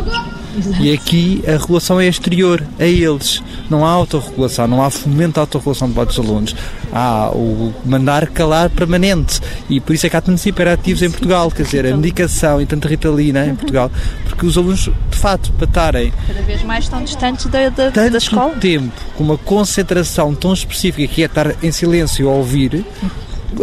E 0.81 0.93
aqui 0.93 1.43
a 1.47 1.53
regulação 1.53 2.01
é 2.01 2.07
exterior 2.07 2.63
a 2.79 2.85
eles. 2.85 3.43
Não 3.69 3.85
há 3.85 3.91
autorregulação, 3.91 4.67
não 4.67 4.83
há 4.83 4.91
fomento 4.91 5.35
da 5.35 5.43
autorregulação 5.43 5.89
de 5.89 5.95
dos 6.05 6.19
alunos. 6.19 6.57
Há 6.93 7.31
o 7.33 7.73
mandar 7.85 8.29
calar 8.29 8.71
permanente. 8.71 9.41
E 9.69 9.81
por 9.81 9.95
isso 9.95 10.07
é 10.07 10.11
que 10.11 10.17
há 10.17 10.21
tantos 10.21 10.45
hiperativos 10.45 11.03
em 11.03 11.11
Portugal, 11.11 11.51
quer 11.51 11.63
dizer, 11.63 11.87
a 11.87 11.97
medicação 11.97 12.61
e 12.61 12.67
tanta 12.67 12.89
ritalina 12.89 13.47
em 13.47 13.55
Portugal, 13.55 13.91
porque 14.25 14.47
os 14.47 14.57
alunos, 14.57 14.91
de 15.11 15.17
facto, 15.17 15.53
para 15.53 15.67
estarem. 15.67 16.13
Cada 16.27 16.43
vez 16.43 16.63
mais 16.63 16.85
estão 16.85 17.03
distantes 17.05 17.47
da, 17.47 17.69
da, 17.69 17.91
da 17.91 18.19
escola. 18.19 18.55
tempo, 18.57 18.93
com 19.17 19.25
uma 19.25 19.39
concentração 19.39 20.35
tão 20.35 20.53
específica 20.53 21.13
que 21.13 21.23
é 21.23 21.27
estar 21.27 21.55
em 21.63 21.71
silêncio 21.71 22.29
a 22.29 22.33
ouvir 22.33 22.85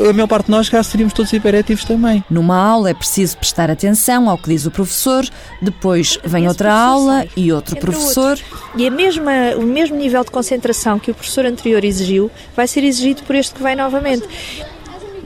a 0.10 0.14
maior 0.14 0.28
parte 0.28 0.46
de 0.46 0.52
nós 0.52 0.70
cá 0.70 0.84
seríamos 0.84 1.14
todos 1.14 1.32
hiperativos 1.32 1.86
também. 1.86 2.24
Numa 2.30 2.58
aula 2.58 2.90
é 2.90 2.94
preciso 2.94 3.38
prestar 3.38 3.72
atenção 3.72 4.30
ao 4.30 4.38
que 4.38 4.50
diz 4.50 4.66
o 4.66 4.72
professor, 4.72 5.28
depois 5.62 6.20
vem 6.24 6.48
outra 6.48 6.74
aula 6.74 7.26
e 7.36 7.52
outro 7.52 7.78
professor. 7.78 8.38
E 8.76 8.86
a 8.86 8.92
mesma, 8.92 9.32
o 9.58 9.64
mesmo 9.64 9.96
nível 9.96 10.24
de 10.24 10.32
concentração 10.32 11.00
que 11.00 11.12
o 11.12 11.14
professor 11.14 11.46
anterior 11.46 11.84
exigiu 11.84 12.30
vai 12.56 12.68
ser 12.68 12.84
exigido 12.84 13.24
por 13.24 13.36
este 13.36 13.56
que 13.56 13.64
vai 13.64 13.76
novamente. 13.76 14.28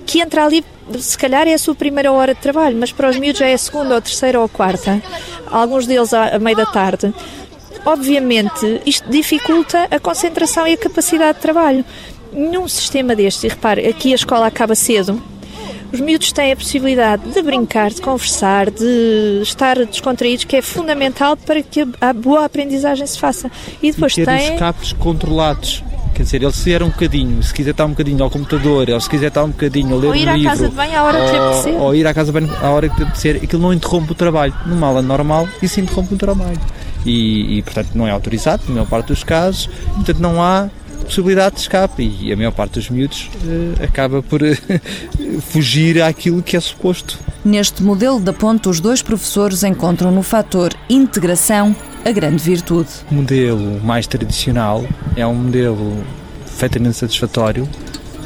Que 0.06 0.19
entra 0.19 0.45
ali, 0.45 0.63
se 1.00 1.17
calhar 1.17 1.47
é 1.47 1.54
a 1.54 1.58
sua 1.58 1.76
primeira 1.76 2.12
hora 2.12 2.34
de 2.34 2.41
trabalho, 2.41 2.78
mas 2.78 2.91
para 2.91 3.10
os 3.10 3.17
miúdos 3.17 3.39
já 3.39 3.47
é 3.47 3.54
a 3.54 3.58
segunda 3.58 3.95
ou 3.95 4.02
terceira 4.02 4.39
ou 4.39 4.50
quarta, 4.50 5.02
alguns 5.50 5.88
deles 5.88 6.13
à 6.13 6.38
meia 6.39 6.56
da 6.56 6.65
tarde. 6.65 7.13
Obviamente, 7.84 8.82
isto 8.86 9.10
dificulta 9.10 9.88
a 9.89 10.00
concentração 10.00 10.67
e 10.67 10.74
a 10.74 10.78
capacidade 10.78 11.36
de 11.36 11.41
trabalho 11.41 11.84
num 12.34 12.67
sistema 12.67 13.15
deste, 13.15 13.48
e 13.48 13.50
repare, 13.50 13.88
aqui 13.88 14.12
a 14.12 14.15
escola 14.15 14.48
acaba 14.48 14.76
cedo, 14.76 15.22
os 15.91 16.00
miúdos 16.00 16.32
têm 16.32 16.54
a 16.54 16.56
possibilidade 16.56 17.30
de 17.32 17.41
brincar, 17.41 17.91
de 17.91 18.02
conversar, 18.02 18.72
de 18.72 19.41
estar 19.41 19.76
descontraídos, 19.86 20.46
que 20.46 20.56
é 20.56 20.62
fundamental 20.62 21.36
para 21.36 21.62
que 21.62 21.86
a 22.00 22.13
boa 22.13 22.46
aprendizagem 22.46 23.06
se 23.06 23.20
faça. 23.20 23.52
E 23.84 23.91
depois 23.91 24.13
e 24.13 24.15
ter 24.17 24.26
têm... 24.26 24.38
os 24.38 24.54
escapes 24.54 24.94
controlados. 24.94 25.84
Quer 26.13 26.24
dizer, 26.24 26.44
ele 26.44 26.52
se 26.52 26.65
der 26.65 26.84
um 26.84 26.89
bocadinho, 26.89 27.41
se 27.44 27.54
quiser 27.54 27.72
estar 27.72 27.86
um 27.86 27.89
bocadinho 27.89 28.24
ao 28.24 28.30
computador, 28.30 28.89
ou 28.89 29.02
se 29.02 29.10
quiser 29.10 29.28
estar 29.28 29.44
um 29.44 29.50
bocadinho 29.50 29.96
a 29.96 30.00
ler 30.00 30.08
ou 30.08 30.15
ir 30.15 30.30
um 30.30 30.34
livro, 30.34 30.50
à 30.50 30.52
casa 30.52 30.70
de 30.70 30.76
banho 30.76 30.98
à 30.98 31.04
hora 31.04 31.20
ou, 31.20 31.26
de 31.26 31.36
apetecer. 31.36 31.82
Ou 31.82 31.96
ir 31.96 32.08
à 32.08 32.13
casa 32.13 32.32
de 32.32 32.39
banho 32.39 32.58
à 32.62 32.70
hora 32.70 32.89
de 32.89 33.04
apetecer, 33.04 33.36
aquilo 33.38 33.62
não 33.62 33.74
interrompe 33.74 34.12
o 34.12 34.15
trabalho. 34.15 34.54
Numa 34.65 34.88
aula 34.88 35.02
normal, 35.02 35.48
isso 35.62 35.80
interrompe 35.80 36.13
o 36.13 36.17
trabalho. 36.17 36.60
E, 37.06 37.58
e, 37.58 37.62
portanto, 37.63 37.89
não 37.96 38.08
é 38.08 38.12
autorizado, 38.12 38.63
na 38.67 38.76
maior 38.76 38.88
parte 38.88 39.08
dos 39.08 39.24
casos, 39.24 39.67
portanto, 39.96 40.20
não 40.20 40.41
há 40.41 40.70
possibilidade 41.05 41.55
de 41.55 41.61
escape 41.61 42.17
e 42.21 42.31
a 42.31 42.37
maior 42.37 42.51
parte 42.51 42.73
dos 42.73 42.89
miúdos 42.89 43.29
uh, 43.43 43.83
acaba 43.83 44.21
por 44.21 44.41
uh, 44.41 44.47
fugir 45.41 46.01
àquilo 46.01 46.41
que 46.41 46.55
é 46.55 46.59
suposto. 46.59 47.19
Neste 47.43 47.81
modelo 47.83 48.19
da 48.19 48.33
ponte, 48.33 48.69
os 48.69 48.79
dois 48.79 49.01
professores 49.01 49.63
encontram 49.63 50.11
no 50.11 50.23
fator 50.23 50.73
integração 50.89 51.75
a 52.05 52.11
grande 52.11 52.43
virtude. 52.43 52.89
O 53.09 53.15
modelo 53.15 53.79
mais 53.83 54.07
tradicional 54.07 54.85
é 55.15 55.25
um 55.25 55.35
modelo 55.35 56.03
perfeitamente 56.45 56.97
satisfatório 56.97 57.67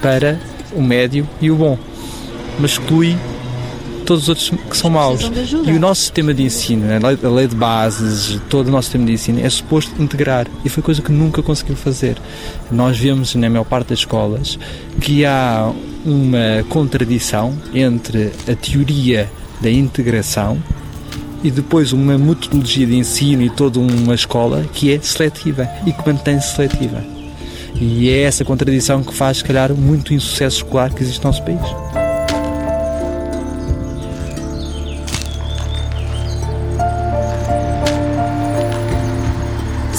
para 0.01 0.39
o 0.73 0.81
médio 0.81 1.27
e 1.41 1.49
o 1.49 1.55
bom, 1.55 1.77
mas 2.59 2.71
exclui 2.71 3.17
todos 4.05 4.23
os 4.23 4.29
outros 4.29 4.49
que 4.69 4.77
são 4.77 4.89
maus. 4.89 5.21
E 5.65 5.71
o 5.71 5.79
nosso 5.79 6.01
sistema 6.01 6.33
de 6.33 6.43
ensino, 6.43 6.85
a 6.85 7.07
lei, 7.07 7.19
a 7.23 7.29
lei 7.29 7.47
de 7.47 7.55
bases, 7.55 8.39
todo 8.49 8.67
o 8.67 8.71
nosso 8.71 8.85
sistema 8.85 9.05
de 9.05 9.13
ensino 9.13 9.39
é 9.39 9.49
suposto 9.49 10.01
integrar 10.01 10.47
e 10.63 10.69
foi 10.69 10.81
coisa 10.81 11.01
que 11.01 11.11
nunca 11.11 11.41
conseguiu 11.41 11.75
fazer. 11.75 12.17
Nós 12.71 12.97
vemos 12.97 13.35
na 13.35 13.49
maior 13.49 13.65
parte 13.65 13.89
das 13.89 13.99
escolas 13.99 14.57
que 15.01 15.25
há 15.25 15.71
uma 16.05 16.63
contradição 16.69 17.53
entre 17.73 18.31
a 18.49 18.55
teoria 18.55 19.29
da 19.59 19.71
integração 19.71 20.61
e 21.43 21.51
depois 21.51 21.93
uma 21.93 22.17
metodologia 22.17 22.85
de 22.85 22.95
ensino 22.95 23.41
e 23.41 23.49
toda 23.49 23.79
uma 23.79 24.15
escola 24.15 24.65
que 24.73 24.93
é 24.93 24.99
seletiva 24.99 25.69
e 25.85 25.91
que 25.91 26.07
mantém-se 26.07 26.55
seletiva. 26.55 27.03
E 27.79 28.09
é 28.09 28.21
essa 28.21 28.45
contradição 28.45 29.03
que 29.03 29.13
faz, 29.13 29.37
se 29.37 29.43
calhar, 29.43 29.73
muito 29.73 30.13
insucesso 30.13 30.57
escolar 30.57 30.93
que 30.93 31.03
existe 31.03 31.23
no 31.23 31.29
nosso 31.29 31.43
país. 31.43 32.04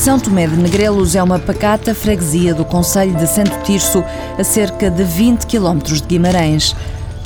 São 0.07 0.21
Tomé 0.21 0.47
de 0.47 0.55
Negrelos 0.55 1.17
é 1.17 1.23
uma 1.23 1.37
pacata 1.37 1.93
freguesia 1.93 2.55
do 2.55 2.65
Conselho 2.65 3.17
de 3.17 3.27
Santo 3.27 3.61
Tirso, 3.65 4.05
a 4.39 4.45
cerca 4.45 4.89
de 4.89 5.03
20 5.03 5.47
km 5.47 5.79
de 5.83 6.01
Guimarães. 6.03 6.77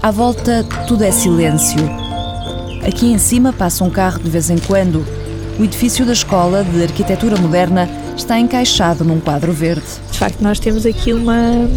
À 0.03 0.11
volta, 0.11 0.65
tudo 0.89 1.05
é 1.05 1.11
silêncio. 1.11 1.79
Aqui 2.83 3.13
em 3.13 3.19
cima 3.19 3.53
passa 3.53 3.85
um 3.85 3.91
carro 3.91 4.21
de 4.21 4.31
vez 4.31 4.49
em 4.49 4.57
quando. 4.57 5.05
O 5.59 5.65
edifício 5.65 6.07
da 6.07 6.15
Escola 6.15 6.65
de 6.65 6.83
Arquitetura 6.83 7.37
Moderna 7.37 7.87
está 8.17 8.39
encaixado 8.39 9.05
num 9.05 9.21
quadro 9.21 9.53
verde. 9.53 9.85
De 10.11 10.19
facto, 10.19 10.41
nós 10.41 10.59
temos 10.59 10.87
aqui 10.87 11.13
uma, 11.13 11.69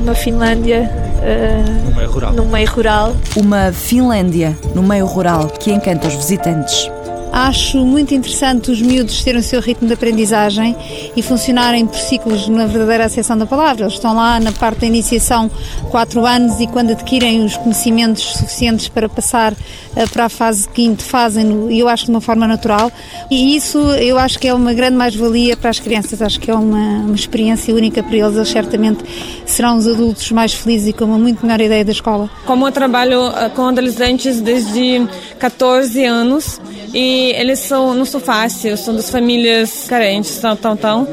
uma 0.00 0.14
Finlândia 0.14 0.90
uh, 1.18 1.90
no, 1.90 1.94
meio 1.94 2.10
rural. 2.10 2.32
no 2.32 2.46
meio 2.46 2.70
rural. 2.70 3.16
Uma 3.36 3.70
Finlândia 3.70 4.56
no 4.74 4.82
meio 4.82 5.04
rural 5.04 5.48
que 5.48 5.70
encanta 5.70 6.08
os 6.08 6.14
visitantes. 6.14 6.90
Acho 7.32 7.78
muito 7.78 8.12
interessante 8.12 8.70
os 8.70 8.82
miúdos 8.82 9.24
terem 9.24 9.40
o 9.40 9.42
seu 9.42 9.58
ritmo 9.58 9.88
de 9.88 9.94
aprendizagem 9.94 10.76
e 11.16 11.22
funcionarem 11.22 11.86
por 11.86 11.96
ciclos 11.96 12.46
na 12.46 12.66
verdadeira 12.66 13.06
acessão 13.06 13.38
da 13.38 13.46
palavra. 13.46 13.84
Eles 13.84 13.94
estão 13.94 14.14
lá 14.14 14.38
na 14.38 14.52
parte 14.52 14.80
da 14.80 14.86
iniciação 14.86 15.50
quatro 15.90 16.26
anos 16.26 16.60
e 16.60 16.66
quando 16.66 16.90
adquirem 16.90 17.42
os 17.42 17.56
conhecimentos 17.56 18.22
suficientes 18.22 18.86
para 18.86 19.08
passar 19.08 19.54
uh, 19.54 20.10
para 20.12 20.26
a 20.26 20.28
fase 20.28 20.68
quinta, 20.68 21.02
fazem 21.02 21.72
e 21.72 21.78
eu 21.78 21.88
acho 21.88 22.04
de 22.04 22.10
uma 22.10 22.20
forma 22.20 22.46
natural. 22.46 22.92
E 23.30 23.56
isso 23.56 23.78
eu 23.78 24.18
acho 24.18 24.38
que 24.38 24.46
é 24.46 24.52
uma 24.52 24.74
grande 24.74 24.98
mais-valia 24.98 25.56
para 25.56 25.70
as 25.70 25.80
crianças. 25.80 26.20
Acho 26.20 26.38
que 26.38 26.50
é 26.50 26.54
uma, 26.54 27.00
uma 27.00 27.14
experiência 27.14 27.74
única 27.74 28.02
para 28.02 28.14
eles. 28.14 28.36
Eles 28.36 28.48
certamente 28.50 29.02
serão 29.46 29.78
os 29.78 29.88
adultos 29.88 30.30
mais 30.32 30.52
felizes 30.52 30.88
e 30.88 30.92
com 30.92 31.06
uma 31.06 31.18
muito 31.18 31.40
melhor 31.46 31.62
ideia 31.62 31.82
da 31.82 31.92
escola. 31.92 32.28
Como 32.44 32.68
eu 32.68 32.72
trabalho 32.72 33.28
uh, 33.28 33.48
com 33.56 33.68
adolescentes 33.68 34.38
desde 34.42 35.08
14 35.38 36.04
anos, 36.04 36.60
e 36.94 37.21
eles 37.30 37.58
são, 37.60 37.94
não 37.94 38.04
são 38.04 38.20
fáceis, 38.20 38.80
são 38.80 38.94
das 38.94 39.10
famílias 39.10 39.86
carentes, 39.88 40.38
tão, 40.38 40.56
tão, 40.56 40.76
tão. 40.76 41.08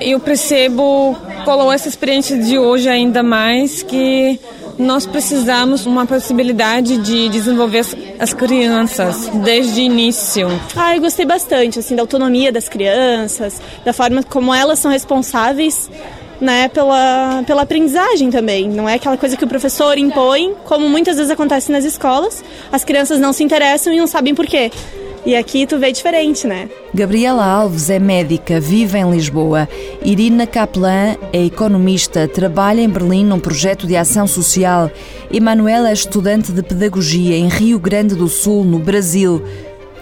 Eu 0.00 0.18
percebo, 0.18 1.16
com 1.44 1.72
essa 1.72 1.88
experiência 1.88 2.38
de 2.38 2.58
hoje 2.58 2.88
ainda 2.88 3.22
mais, 3.22 3.82
que 3.82 4.40
nós 4.78 5.06
precisamos 5.06 5.84
uma 5.84 6.06
possibilidade 6.06 6.96
de 6.98 7.28
desenvolver 7.28 7.84
as 8.18 8.32
crianças 8.32 9.28
desde 9.44 9.80
o 9.80 9.84
início. 9.84 10.48
Ah, 10.74 10.96
eu 10.96 11.02
gostei 11.02 11.26
bastante, 11.26 11.78
assim, 11.78 11.94
da 11.94 12.02
autonomia 12.02 12.50
das 12.50 12.68
crianças, 12.68 13.60
da 13.84 13.92
forma 13.92 14.22
como 14.22 14.54
elas 14.54 14.78
são 14.78 14.90
responsáveis 14.90 15.90
né, 16.40 16.68
pela, 16.68 17.42
pela 17.46 17.62
aprendizagem 17.62 18.30
também. 18.30 18.68
Não 18.68 18.88
é 18.88 18.94
aquela 18.94 19.16
coisa 19.16 19.36
que 19.36 19.44
o 19.44 19.48
professor 19.48 19.98
impõe, 19.98 20.54
como 20.64 20.88
muitas 20.88 21.16
vezes 21.16 21.30
acontece 21.30 21.70
nas 21.70 21.84
escolas. 21.84 22.42
As 22.72 22.82
crianças 22.82 23.20
não 23.20 23.32
se 23.32 23.44
interessam 23.44 23.92
e 23.92 23.98
não 23.98 24.06
sabem 24.06 24.34
por 24.34 24.46
quê. 24.46 24.70
E 25.24 25.36
aqui 25.36 25.66
tu 25.66 25.78
vê 25.78 25.92
diferente, 25.92 26.46
né? 26.46 26.68
Gabriela 26.94 27.44
Alves 27.44 27.90
é 27.90 27.98
médica, 27.98 28.58
vive 28.58 28.98
em 28.98 29.10
Lisboa. 29.10 29.68
Irina 30.02 30.46
Kaplan 30.46 31.16
é 31.32 31.44
economista, 31.44 32.26
trabalha 32.26 32.80
em 32.80 32.88
Berlim 32.88 33.24
num 33.24 33.38
projeto 33.38 33.86
de 33.86 33.96
ação 33.96 34.26
social. 34.26 34.90
Emanuela 35.30 35.90
é 35.90 35.92
estudante 35.92 36.52
de 36.52 36.62
pedagogia 36.62 37.36
em 37.36 37.48
Rio 37.48 37.78
Grande 37.78 38.14
do 38.14 38.28
Sul, 38.28 38.64
no 38.64 38.78
Brasil 38.78 39.42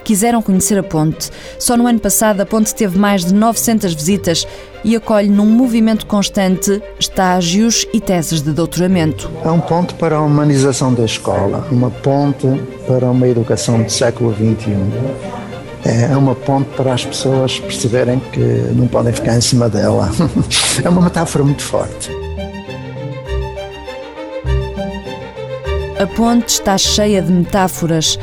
quiseram 0.08 0.40
conhecer 0.40 0.78
a 0.78 0.82
ponte. 0.82 1.28
Só 1.58 1.76
no 1.76 1.86
ano 1.86 2.00
passado 2.00 2.40
a 2.40 2.46
ponte 2.46 2.74
teve 2.74 2.98
mais 2.98 3.26
de 3.26 3.34
900 3.34 3.92
visitas 3.92 4.48
e 4.82 4.96
acolhe 4.96 5.28
num 5.28 5.44
movimento 5.44 6.06
constante 6.06 6.82
estágios 6.98 7.86
e 7.92 8.00
teses 8.00 8.40
de 8.40 8.52
doutoramento. 8.52 9.30
É 9.44 9.50
um 9.50 9.60
ponto 9.60 9.94
para 9.96 10.16
a 10.16 10.22
humanização 10.22 10.94
da 10.94 11.04
escola, 11.04 11.68
uma 11.70 11.90
ponte 11.90 12.46
para 12.86 13.10
uma 13.10 13.28
educação 13.28 13.82
do 13.82 13.92
século 13.92 14.32
XXI. 14.32 14.78
É 15.84 16.16
uma 16.16 16.34
ponte 16.34 16.70
para 16.74 16.94
as 16.94 17.04
pessoas 17.04 17.60
perceberem 17.60 18.18
que 18.32 18.40
não 18.74 18.86
podem 18.88 19.12
ficar 19.12 19.36
em 19.36 19.42
cima 19.42 19.68
dela. 19.68 20.10
É 20.82 20.88
uma 20.88 21.02
metáfora 21.02 21.44
muito 21.44 21.62
forte. 21.62 22.08
A 25.98 26.06
ponte 26.06 26.48
está 26.48 26.78
cheia 26.78 27.20
de 27.20 27.32
metáforas. 27.32 28.16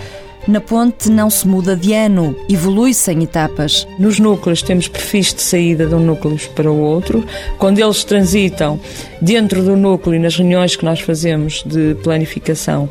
Na 0.47 0.61
ponte 0.61 1.09
não 1.09 1.27
se 1.27 1.47
muda 1.47 1.75
de 1.75 1.91
ano, 1.93 2.35
evolui-se 2.47 3.11
em 3.11 3.23
etapas. 3.23 3.87
Nos 3.97 4.19
núcleos 4.19 4.61
temos 4.61 4.87
perfis 4.87 5.33
de 5.33 5.41
saída 5.41 5.87
de 5.87 5.95
um 5.95 5.99
núcleo 5.99 6.39
para 6.53 6.71
o 6.71 6.79
outro. 6.79 7.25
Quando 7.57 7.79
eles 7.79 8.03
transitam 8.03 8.79
dentro 9.19 9.63
do 9.63 9.75
núcleo 9.75 10.15
e 10.15 10.19
nas 10.19 10.35
reuniões 10.35 10.75
que 10.75 10.85
nós 10.85 10.99
fazemos 10.99 11.63
de 11.65 11.95
planificação, 12.03 12.87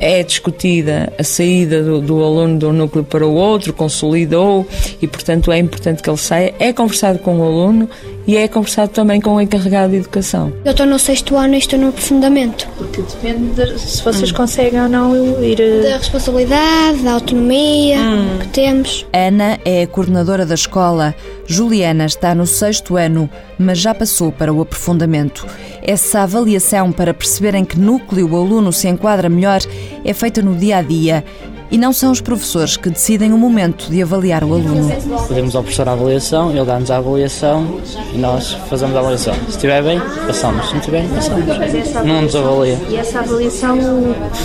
é 0.00 0.22
discutida 0.22 1.12
a 1.18 1.22
saída 1.22 1.82
do, 1.82 2.00
do, 2.00 2.22
aluno 2.22 2.58
de 2.58 2.66
um 2.66 2.72
núcleo 2.72 3.04
para 3.04 3.26
o 3.26 3.34
outro, 3.34 3.72
consolidou 3.72 4.66
e, 5.00 5.06
portanto, 5.06 5.52
é 5.52 5.58
importante 5.58 6.02
que 6.02 6.08
ele 6.08 6.16
saia. 6.16 6.54
É 6.58 6.72
conversado 6.72 7.18
com 7.18 7.38
o 7.38 7.44
aluno 7.44 7.88
e 8.26 8.36
é 8.36 8.48
conversado 8.48 8.90
também 8.90 9.20
com 9.20 9.34
o 9.34 9.40
encarregado 9.40 9.90
de 9.90 9.98
educação. 9.98 10.52
Eu 10.64 10.70
estou 10.70 10.86
no 10.86 10.98
sexto 10.98 11.36
ano 11.36 11.54
e 11.54 11.58
estou 11.58 11.78
no 11.78 11.88
aprofundamento. 11.88 12.68
Porque 12.78 13.02
depende 13.02 13.54
de 13.54 13.78
se 13.78 14.02
vocês 14.02 14.30
hum. 14.30 14.34
conseguem 14.34 14.82
ou 14.82 14.88
não 14.88 15.42
ir. 15.42 15.60
Eh, 15.60 15.82
da 15.82 15.98
responsabilidade, 15.98 17.02
da 17.02 17.12
autonomia 17.12 17.98
hum. 17.98 18.38
que 18.40 18.48
temos. 18.48 19.06
Ana 19.12 19.58
é 19.64 19.82
a 19.82 19.86
coordenadora 19.86 20.46
da 20.46 20.54
escola. 20.54 21.14
Juliana 21.46 22.06
está 22.06 22.34
no 22.34 22.46
sexto 22.46 22.96
ano, 22.96 23.28
mas 23.58 23.78
já 23.78 23.94
passou 23.94 24.32
para 24.32 24.52
o 24.52 24.62
aprofundamento. 24.62 25.46
Essa 25.82 26.22
avaliação 26.22 26.90
para 26.90 27.12
perceber 27.12 27.54
em 27.54 27.64
que 27.64 27.78
núcleo 27.78 28.30
o 28.30 28.36
aluno 28.36 28.72
se 28.72 28.88
enquadra 28.88 29.28
melhor 29.28 29.60
é 30.04 30.14
feita 30.14 30.40
no 30.40 30.54
dia 30.54 30.78
a 30.78 30.82
dia 30.82 31.24
e 31.70 31.78
não 31.78 31.92
são 31.92 32.12
os 32.12 32.20
professores 32.20 32.76
que 32.76 32.90
decidem 32.90 33.32
o 33.32 33.38
momento 33.38 33.90
de 33.90 34.02
avaliar 34.02 34.44
o 34.44 34.54
aluno. 34.54 34.90
Pedimos 35.28 35.56
ao 35.56 35.62
professor 35.62 35.88
a 35.88 35.92
avaliação, 35.92 36.50
ele 36.50 36.64
dá-nos 36.64 36.90
a 36.90 36.96
avaliação 36.98 37.80
e 38.12 38.18
nós 38.18 38.52
fazemos 38.68 38.94
a 38.96 38.98
avaliação. 38.98 39.34
Se 39.46 39.50
estiver 39.50 39.82
bem, 39.82 40.00
passamos. 40.26 40.66
Se 40.66 40.72
não 40.72 40.80
estiver, 40.80 41.08
passamos. 41.08 42.06
Não 42.06 42.22
nos 42.22 42.36
avalia. 42.36 42.78
E 42.88 42.96
essa 42.96 43.20
avaliação 43.20 43.78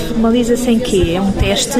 formaliza-se 0.07 0.69
em 0.71 0.79
quê? 0.79 1.13
É 1.15 1.21
um 1.21 1.31
teste? 1.31 1.79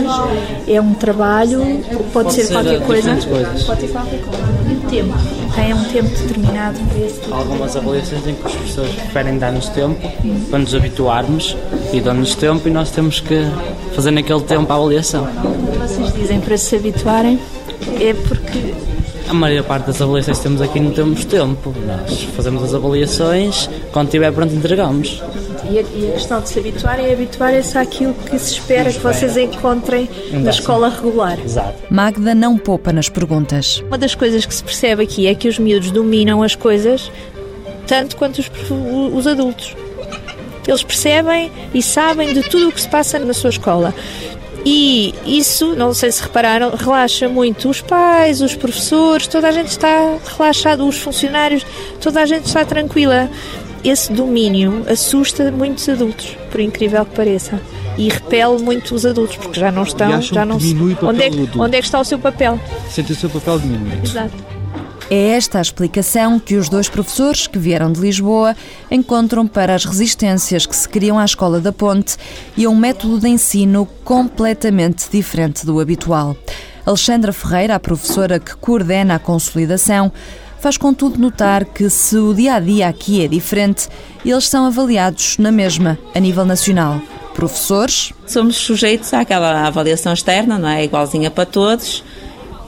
É 0.68 0.80
um 0.80 0.94
trabalho? 0.94 1.60
Pode, 1.60 2.04
pode 2.14 2.34
ser, 2.34 2.44
ser, 2.46 2.54
qualquer 2.54 2.82
coisa? 2.82 3.10
Pode 3.12 3.82
ser 3.82 3.88
qualquer 3.88 4.22
coisa. 4.22 4.44
E 4.70 4.74
o 4.76 4.90
tempo? 4.90 5.14
Tem 5.56 5.74
um 5.74 5.84
tempo 5.86 6.10
determinado 6.10 6.80
para 6.80 7.06
esse 7.06 7.20
tipo 7.20 7.34
Algumas 7.34 7.76
avaliações 7.76 8.28
em 8.28 8.34
que 8.36 8.46
os 8.46 8.54
professores 8.54 8.94
preferem 8.94 9.38
dar-nos 9.38 9.68
tempo 9.70 10.00
para 10.50 10.60
nos 10.60 10.76
habituarmos 10.76 11.58
e 11.92 12.00
dão-nos 12.00 12.36
tempo 12.36 12.68
e 12.68 12.72
nós 12.72 12.92
temos 12.92 13.20
que 13.20 13.46
fazer 14.00 14.12
naquele 14.12 14.40
tempo 14.42 14.72
a 14.72 14.76
avaliação. 14.78 15.28
Vocês 15.78 16.14
dizem 16.14 16.40
para 16.40 16.58
se 16.58 16.74
habituarem, 16.74 17.38
é 18.00 18.14
porque 18.14 18.74
a 19.28 19.34
maior 19.34 19.62
parte 19.66 19.88
das 19.88 20.02
avaliações 20.02 20.38
que 20.38 20.44
temos 20.44 20.62
aqui 20.62 20.80
não 20.80 20.92
temos 20.92 21.26
tempo. 21.26 21.76
Nós 21.86 22.24
fazemos 22.34 22.64
as 22.64 22.74
avaliações, 22.74 23.70
quando 23.92 24.08
estiver 24.08 24.32
pronto 24.32 24.56
entregamos. 24.56 25.22
E 25.70 25.80
a, 25.80 25.82
e 25.82 26.10
a 26.10 26.14
questão 26.14 26.40
de 26.40 26.48
se 26.48 26.60
habituar 26.60 26.98
é 26.98 27.12
habituar-se 27.12 27.78
àquilo 27.78 28.14
que 28.14 28.40
se 28.40 28.54
espera 28.54 28.90
que 28.90 29.00
vocês 29.00 29.36
encontrem 29.36 30.10
na 30.32 30.50
escola 30.50 30.88
regular. 30.88 31.38
Exato. 31.38 31.76
Magda 31.90 32.34
não 32.34 32.58
poupa 32.58 32.94
nas 32.94 33.10
perguntas. 33.10 33.84
Uma 33.86 33.98
das 33.98 34.16
coisas 34.16 34.46
que 34.46 34.54
se 34.54 34.64
percebe 34.64 35.04
aqui 35.04 35.28
é 35.28 35.36
que 35.36 35.50
os 35.50 35.60
miúdos 35.60 35.92
dominam 35.92 36.42
as 36.42 36.56
coisas 36.56 37.12
tanto 37.86 38.16
quanto 38.16 38.40
os, 38.40 38.50
os 39.14 39.28
adultos. 39.28 39.76
Eles 40.68 40.84
percebem 40.84 41.52
e 41.74 41.82
sabem 41.82 42.34
de 42.34 42.48
tudo 42.50 42.70
o 42.70 42.72
que 42.72 42.82
se 42.82 42.90
passa 42.90 43.18
na 43.20 43.34
sua 43.34 43.50
escola. 43.50 43.94
E 44.66 45.14
isso, 45.26 45.76
não 45.76 45.94
sei 45.94 46.12
se 46.12 46.22
repararam, 46.22 46.72
relaxa 46.76 47.30
muito 47.30 47.70
os 47.70 47.82
pais, 47.82 48.42
os 48.42 48.56
professores, 48.56 49.28
toda 49.28 49.48
a 49.48 49.52
gente 49.52 49.70
está 49.70 50.18
relaxada, 50.38 50.84
os 50.84 50.98
funcionários, 50.98 51.66
toda 52.02 52.22
a 52.22 52.26
gente 52.26 52.46
está 52.46 52.66
tranquila. 52.66 53.30
Esse 53.84 54.12
domínio 54.12 54.84
assusta 54.90 55.50
muitos 55.52 55.88
adultos, 55.88 56.36
por 56.52 56.60
incrível 56.60 57.06
que 57.06 57.16
pareça. 57.16 57.62
E 57.98 58.10
repele 58.10 58.62
muito 58.62 58.94
os 58.94 59.06
adultos, 59.06 59.38
porque 59.38 59.60
já 59.60 59.72
não 59.72 59.84
estão. 59.84 60.22
já 60.22 60.46
não 60.46 60.58
diminui 60.58 60.96
se... 60.96 61.06
onde, 61.06 61.24
é, 61.24 61.30
onde 61.58 61.78
é 61.78 61.80
que 61.80 61.86
está 61.86 62.00
o 62.00 62.04
seu 62.04 62.20
papel? 62.20 62.60
Sente 62.90 63.14
o 63.14 63.16
seu 63.16 63.30
papel 63.30 63.60
diminuir. 63.60 64.02
Exato. 64.04 64.59
É 65.12 65.30
esta 65.30 65.58
a 65.58 65.62
explicação 65.62 66.40
que 66.40 66.56
os 66.56 66.70
dois 66.70 66.88
professores 66.88 67.48
que 67.48 67.58
vieram 67.58 67.92
de 67.92 68.00
Lisboa 68.00 68.56
encontram 68.92 69.48
para 69.48 69.74
as 69.74 69.84
resistências 69.84 70.68
que 70.68 70.76
se 70.76 70.88
criam 70.88 71.18
à 71.18 71.26
Escola 71.26 71.60
da 71.60 71.72
Ponte 71.72 72.16
e 72.56 72.64
a 72.64 72.70
um 72.70 72.76
método 72.76 73.20
de 73.20 73.28
ensino 73.28 73.88
completamente 74.04 75.10
diferente 75.12 75.66
do 75.66 75.80
habitual. 75.80 76.38
Alexandra 76.86 77.34
Ferreira, 77.34 77.74
a 77.74 77.80
professora 77.80 78.40
que 78.40 78.56
coordena 78.56 79.16
a 79.16 79.20
consolidação, 79.20 80.12
faz 80.60 80.78
contudo 80.78 81.18
notar 81.18 81.66
que 81.66 81.90
se 81.90 82.16
o 82.16 82.32
dia 82.32 82.54
a 82.54 82.60
dia 82.60 82.88
aqui 82.88 83.26
é 83.26 83.28
diferente, 83.28 83.90
eles 84.24 84.48
são 84.48 84.68
avaliados 84.68 85.40
na 85.40 85.52
mesma, 85.52 85.98
a 86.14 86.20
nível 86.20 86.46
nacional. 86.46 87.02
Professores? 87.34 88.14
Somos 88.28 88.58
sujeitos 88.58 89.12
àquela 89.12 89.66
avaliação 89.66 90.14
externa, 90.14 90.60
não 90.60 90.70
é? 90.70 90.84
Igualzinha 90.84 91.32
para 91.32 91.48
todos 91.48 92.04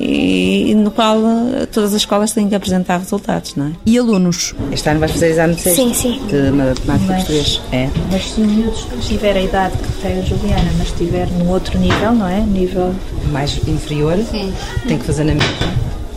e 0.03 0.73
no 0.75 0.89
qual 0.89 1.17
eh, 1.17 1.65
todas 1.67 1.93
as 1.93 2.01
escolas 2.01 2.31
têm 2.31 2.49
que 2.49 2.55
apresentar 2.55 2.97
resultados, 2.97 3.55
não 3.55 3.67
é? 3.67 3.71
E 3.85 3.97
alunos? 3.97 4.55
Este 4.71 4.89
ano 4.89 4.99
vais 4.99 5.11
fazer 5.11 5.29
exame 5.29 5.53
de 5.53 5.61
sexto? 5.61 5.75
Sim, 5.77 5.93
sim. 5.93 6.21
De 6.27 6.51
matemática 6.51 7.13
e 7.13 7.15
português? 7.17 7.61
É. 7.71 7.89
Mas 8.11 8.31
se 8.31 8.41
o 8.41 8.45
miúdo 8.45 8.77
tiver 9.01 9.37
a 9.37 9.41
idade 9.41 9.77
que 9.77 10.01
tem 10.01 10.19
a 10.19 10.21
Juliana, 10.21 10.71
mas 10.77 10.87
estiver 10.87 11.27
num 11.29 11.49
outro 11.49 11.77
nível, 11.77 12.13
não 12.13 12.27
é? 12.27 12.39
Nível... 12.41 12.93
Mais 13.31 13.59
inferior, 13.67 14.17
sim. 14.29 14.51
tem 14.87 14.97
que 14.97 15.05
fazer 15.05 15.23
na 15.23 15.35
mesma. 15.35 15.51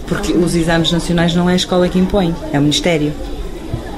Porque 0.06 0.32
os 0.32 0.54
exames 0.54 0.90
nacionais 0.90 1.34
não 1.34 1.48
é 1.48 1.52
a 1.52 1.56
escola 1.56 1.88
que 1.88 1.98
impõe, 1.98 2.34
é 2.52 2.58
o 2.58 2.62
Ministério. 2.62 3.12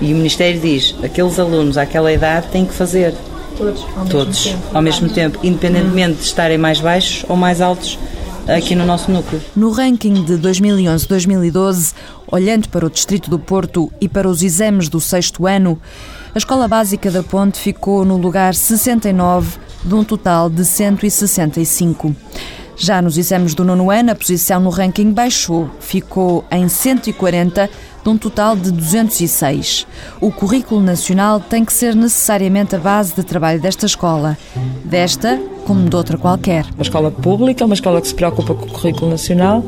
E 0.00 0.12
o 0.12 0.16
Ministério 0.16 0.60
diz, 0.60 0.94
aqueles 1.02 1.38
alunos 1.38 1.78
àquela 1.78 2.12
idade 2.12 2.48
têm 2.48 2.64
que 2.64 2.74
fazer. 2.74 3.14
Todos, 3.56 3.86
ao 3.96 4.04
Todos, 4.04 4.44
mesmo 4.44 4.60
tempo. 4.60 4.76
ao 4.76 4.82
mesmo 4.82 5.08
tempo, 5.08 5.38
independentemente 5.42 6.18
de 6.18 6.24
estarem 6.24 6.58
mais 6.58 6.78
baixos 6.78 7.24
ou 7.26 7.36
mais 7.36 7.62
altos 7.62 7.98
aqui 8.48 8.74
no 8.74 8.84
nosso 8.84 9.10
núcleo. 9.10 9.42
No 9.54 9.70
ranking 9.70 10.24
de 10.24 10.34
2011-2012, 10.34 11.94
olhando 12.30 12.68
para 12.68 12.86
o 12.86 12.90
Distrito 12.90 13.28
do 13.28 13.38
Porto 13.38 13.92
e 14.00 14.08
para 14.08 14.28
os 14.28 14.42
exames 14.42 14.88
do 14.88 15.00
sexto 15.00 15.46
ano, 15.46 15.80
a 16.34 16.38
Escola 16.38 16.68
Básica 16.68 17.10
da 17.10 17.22
Ponte 17.22 17.58
ficou 17.58 18.04
no 18.04 18.16
lugar 18.16 18.54
69 18.54 19.58
de 19.84 19.94
um 19.94 20.04
total 20.04 20.48
de 20.48 20.64
165. 20.64 22.14
Já 22.76 23.00
nos 23.00 23.16
exames 23.16 23.54
do 23.54 23.64
nono 23.64 23.90
ano, 23.90 24.12
a 24.12 24.14
posição 24.14 24.60
no 24.60 24.68
ranking 24.68 25.10
baixou, 25.10 25.70
ficou 25.80 26.44
em 26.50 26.68
140 26.68 27.70
de 28.06 28.10
um 28.10 28.16
total 28.16 28.54
de 28.54 28.70
206. 28.70 29.84
O 30.20 30.30
currículo 30.30 30.80
nacional 30.80 31.40
tem 31.40 31.64
que 31.64 31.72
ser 31.72 31.92
necessariamente 31.96 32.76
a 32.76 32.78
base 32.78 33.16
de 33.16 33.24
trabalho 33.24 33.60
desta 33.60 33.84
escola. 33.84 34.38
Desta, 34.84 35.40
como 35.66 35.88
de 35.88 35.96
outra 35.96 36.16
qualquer. 36.16 36.64
Uma 36.74 36.82
escola 36.82 37.10
pública, 37.10 37.64
uma 37.64 37.74
escola 37.74 38.00
que 38.00 38.06
se 38.06 38.14
preocupa 38.14 38.54
com 38.54 38.64
o 38.64 38.68
currículo 38.70 39.10
nacional. 39.10 39.64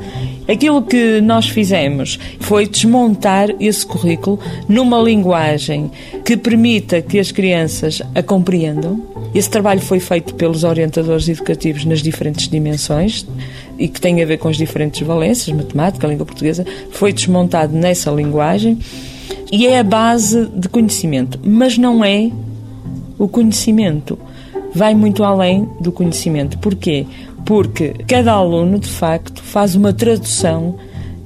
Aquilo 0.48 0.82
que 0.82 1.20
nós 1.20 1.48
fizemos 1.48 2.16
foi 2.38 2.68
desmontar 2.68 3.50
esse 3.58 3.84
currículo 3.84 4.38
numa 4.68 5.00
linguagem 5.00 5.90
que 6.24 6.36
permita 6.36 7.02
que 7.02 7.18
as 7.18 7.32
crianças 7.32 8.00
a 8.14 8.22
compreendam. 8.22 9.02
Esse 9.34 9.50
trabalho 9.50 9.80
foi 9.80 9.98
feito 9.98 10.34
pelos 10.36 10.62
orientadores 10.62 11.28
educativos 11.28 11.84
nas 11.84 12.00
diferentes 12.00 12.48
dimensões 12.48 13.26
e 13.78 13.88
que 13.88 14.00
tem 14.00 14.22
a 14.22 14.26
ver 14.26 14.38
com 14.38 14.48
as 14.48 14.56
diferentes 14.56 15.06
valências, 15.06 15.56
matemática, 15.56 16.06
língua 16.06 16.26
portuguesa, 16.26 16.66
foi 16.90 17.12
desmontado 17.12 17.74
nessa 17.74 18.10
linguagem 18.10 18.78
e 19.50 19.66
é 19.66 19.78
a 19.78 19.84
base 19.84 20.46
de 20.54 20.68
conhecimento, 20.68 21.38
mas 21.42 21.78
não 21.78 22.04
é 22.04 22.30
o 23.18 23.28
conhecimento. 23.28 24.18
Vai 24.74 24.94
muito 24.94 25.24
além 25.24 25.68
do 25.80 25.90
conhecimento. 25.90 26.58
Porquê? 26.58 27.06
Porque 27.44 27.94
cada 28.06 28.32
aluno, 28.32 28.78
de 28.78 28.88
facto, 28.88 29.42
faz 29.42 29.74
uma 29.74 29.92
tradução 29.92 30.76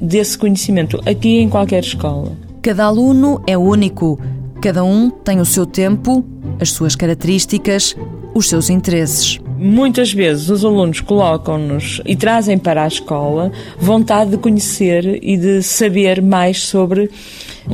desse 0.00 0.38
conhecimento 0.38 1.00
aqui 1.04 1.38
em 1.38 1.48
qualquer 1.48 1.82
escola. 1.82 2.32
Cada 2.60 2.84
aluno 2.84 3.42
é 3.46 3.58
único. 3.58 4.18
Cada 4.60 4.84
um 4.84 5.10
tem 5.10 5.40
o 5.40 5.44
seu 5.44 5.66
tempo, 5.66 6.24
as 6.60 6.70
suas 6.70 6.94
características, 6.94 7.96
os 8.34 8.48
seus 8.48 8.70
interesses. 8.70 9.40
Muitas 9.58 10.12
vezes 10.12 10.48
os 10.48 10.64
alunos 10.64 11.00
colocam-nos 11.00 12.00
e 12.04 12.16
trazem 12.16 12.58
para 12.58 12.82
a 12.82 12.88
escola 12.88 13.52
vontade 13.78 14.32
de 14.32 14.36
conhecer 14.36 15.20
e 15.22 15.36
de 15.36 15.62
saber 15.62 16.20
mais 16.20 16.62
sobre 16.62 17.10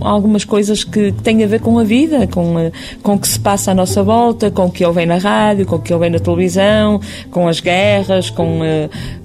algumas 0.01 0.45
coisas 0.45 0.85
que 0.85 1.13
têm 1.13 1.43
a 1.43 1.47
ver 1.47 1.61
com 1.61 1.79
a 1.79 1.85
vida, 1.85 2.27
com, 2.27 2.71
com 3.03 3.15
o 3.15 3.19
que 3.19 3.29
se 3.29 3.41
passa 3.41 3.71
à 3.71 3.75
nossa 3.75 4.03
volta, 4.03 4.51
com 4.51 4.67
o 4.67 4.71
que 4.71 4.85
ouvem 4.85 5.07
na 5.07 5.17
rádio, 5.17 5.65
com 5.67 5.77
o 5.77 5.79
que 5.79 5.93
ouvem 5.93 6.11
na 6.11 6.19
televisão, 6.19 7.01
com 7.31 7.49
as 7.49 7.61
guerras, 7.61 8.29
com, 8.29 8.61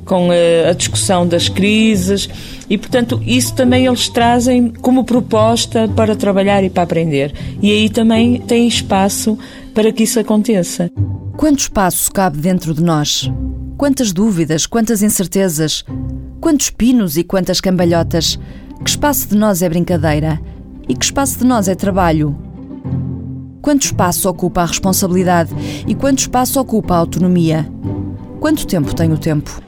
com 0.05 0.29
a 0.31 0.73
discussão 0.73 1.27
das 1.27 1.49
crises. 1.49 2.29
E, 2.69 2.77
portanto, 2.77 3.21
isso 3.25 3.53
também 3.53 3.85
eles 3.85 4.07
trazem 4.07 4.69
como 4.69 5.03
proposta 5.03 5.89
para 5.95 6.15
trabalhar 6.15 6.63
e 6.63 6.69
para 6.69 6.83
aprender. 6.83 7.33
E 7.61 7.71
aí 7.71 7.89
também 7.89 8.39
tem 8.39 8.67
espaço 8.67 9.37
para 9.73 9.91
que 9.91 10.03
isso 10.03 10.19
aconteça. 10.19 10.89
Quanto 11.35 11.59
espaço 11.59 12.11
cabe 12.11 12.37
dentro 12.37 12.73
de 12.73 12.83
nós? 12.83 13.29
Quantas 13.75 14.13
dúvidas, 14.13 14.65
quantas 14.67 15.01
incertezas, 15.01 15.83
quantos 16.39 16.69
pinos 16.69 17.17
e 17.17 17.23
quantas 17.23 17.59
cambalhotas? 17.59 18.39
Que 18.83 18.89
espaço 18.89 19.27
de 19.27 19.35
nós 19.35 19.61
é 19.61 19.67
brincadeira? 19.67 20.39
E 20.87 20.95
que 20.95 21.03
espaço 21.03 21.39
de 21.39 21.45
nós 21.45 21.67
é 21.67 21.75
trabalho? 21.75 22.37
Quanto 23.61 23.83
espaço 23.83 24.29
ocupa 24.29 24.61
a 24.61 24.65
responsabilidade 24.65 25.53
e 25.87 25.95
quanto 25.95 26.19
espaço 26.19 26.59
ocupa 26.59 26.93
a 26.93 26.97
autonomia? 26.97 27.67
Quanto 28.39 28.67
tempo 28.67 28.93
tem 28.93 29.11
o 29.11 29.17
tempo? 29.17 29.59